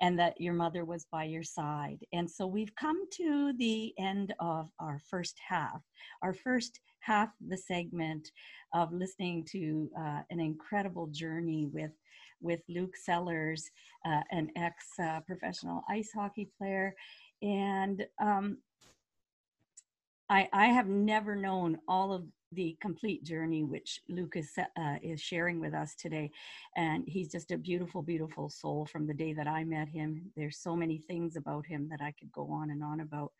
and 0.00 0.18
that 0.18 0.40
your 0.40 0.54
mother 0.54 0.84
was 0.84 1.06
by 1.10 1.24
your 1.24 1.42
side. 1.42 1.98
And 2.12 2.28
so 2.28 2.46
we've 2.46 2.74
come 2.74 3.08
to 3.10 3.52
the 3.58 3.94
end 3.98 4.34
of 4.40 4.68
our 4.80 5.00
first 5.08 5.38
half, 5.46 5.82
our 6.22 6.34
first 6.34 6.80
half 7.00 7.28
the 7.46 7.56
segment 7.56 8.30
of 8.72 8.92
listening 8.92 9.44
to 9.52 9.88
uh, 9.98 10.20
an 10.30 10.40
incredible 10.40 11.06
journey 11.08 11.66
with 11.72 11.92
with 12.40 12.60
Luke 12.68 12.96
Sellers, 12.96 13.70
uh, 14.04 14.20
an 14.30 14.50
ex 14.56 14.84
uh, 15.02 15.20
professional 15.20 15.82
ice 15.88 16.10
hockey 16.14 16.50
player. 16.58 16.94
And 17.40 18.04
um, 18.20 18.58
I, 20.28 20.48
I 20.52 20.66
have 20.66 20.88
never 20.88 21.36
known 21.36 21.78
all 21.88 22.12
of 22.12 22.24
the 22.52 22.76
complete 22.80 23.24
journey 23.24 23.64
which 23.64 24.00
Lucas 24.08 24.56
uh, 24.58 24.96
is 25.02 25.20
sharing 25.20 25.60
with 25.60 25.74
us 25.74 25.94
today. 25.94 26.30
And 26.76 27.04
he's 27.06 27.30
just 27.30 27.50
a 27.50 27.58
beautiful, 27.58 28.02
beautiful 28.02 28.48
soul 28.48 28.86
from 28.86 29.06
the 29.06 29.14
day 29.14 29.32
that 29.32 29.46
I 29.48 29.64
met 29.64 29.88
him. 29.88 30.30
There's 30.36 30.58
so 30.58 30.76
many 30.76 30.98
things 30.98 31.36
about 31.36 31.66
him 31.66 31.88
that 31.90 32.00
I 32.00 32.12
could 32.18 32.32
go 32.32 32.50
on 32.50 32.70
and 32.70 32.82
on 32.82 33.00
about. 33.00 33.32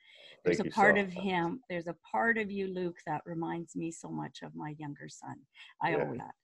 There's 0.44 0.58
Thank 0.58 0.70
a 0.70 0.72
part 0.72 0.96
so 0.96 1.02
of 1.02 1.12
him, 1.12 1.60
there's 1.70 1.86
a 1.86 1.96
part 2.10 2.38
of 2.38 2.50
you, 2.50 2.66
Luke, 2.68 2.98
that 3.06 3.22
reminds 3.24 3.76
me 3.76 3.90
so 3.90 4.08
much 4.08 4.40
of 4.42 4.54
my 4.54 4.74
younger 4.78 5.08
son. 5.08 5.36
I 5.82 5.90
yeah. 5.90 5.96
owe 5.96 6.14
that. 6.16 6.34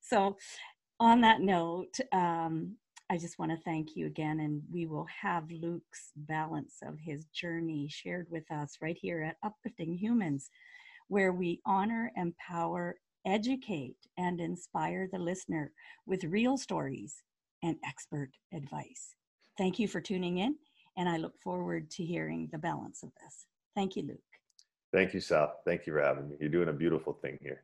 So, 0.00 0.36
on 1.00 1.20
that 1.20 1.40
note, 1.40 1.96
um, 2.12 2.76
I 3.10 3.16
just 3.16 3.38
want 3.38 3.50
to 3.50 3.56
thank 3.64 3.96
you 3.96 4.06
again, 4.06 4.40
and 4.40 4.62
we 4.70 4.84
will 4.84 5.06
have 5.22 5.50
Luke's 5.50 6.12
balance 6.14 6.76
of 6.86 6.98
his 6.98 7.24
journey 7.26 7.88
shared 7.90 8.26
with 8.30 8.50
us 8.50 8.76
right 8.82 8.98
here 9.00 9.22
at 9.22 9.36
Uplifting 9.42 9.94
Humans, 9.94 10.50
where 11.08 11.32
we 11.32 11.60
honor, 11.66 12.12
empower, 12.16 12.96
educate, 13.26 13.96
and 14.16 14.40
inspire 14.40 15.08
the 15.10 15.18
listener 15.18 15.72
with 16.06 16.24
real 16.24 16.56
stories 16.56 17.22
and 17.62 17.76
expert 17.84 18.30
advice. 18.54 19.14
Thank 19.56 19.78
you 19.78 19.88
for 19.88 20.00
tuning 20.00 20.38
in, 20.38 20.56
And 20.96 21.08
I 21.08 21.16
look 21.16 21.40
forward 21.42 21.90
to 21.92 22.04
hearing 22.04 22.48
the 22.52 22.58
balance 22.58 23.02
of 23.02 23.10
this. 23.22 23.46
Thank 23.74 23.96
you, 23.96 24.02
Luke. 24.02 24.18
Thank 24.92 25.14
you, 25.14 25.20
Sal. 25.20 25.60
Thank 25.64 25.86
you 25.86 25.92
for 25.92 26.02
having 26.02 26.28
me. 26.28 26.36
You're 26.40 26.48
doing 26.48 26.68
a 26.68 26.72
beautiful 26.72 27.12
thing 27.12 27.38
here. 27.42 27.62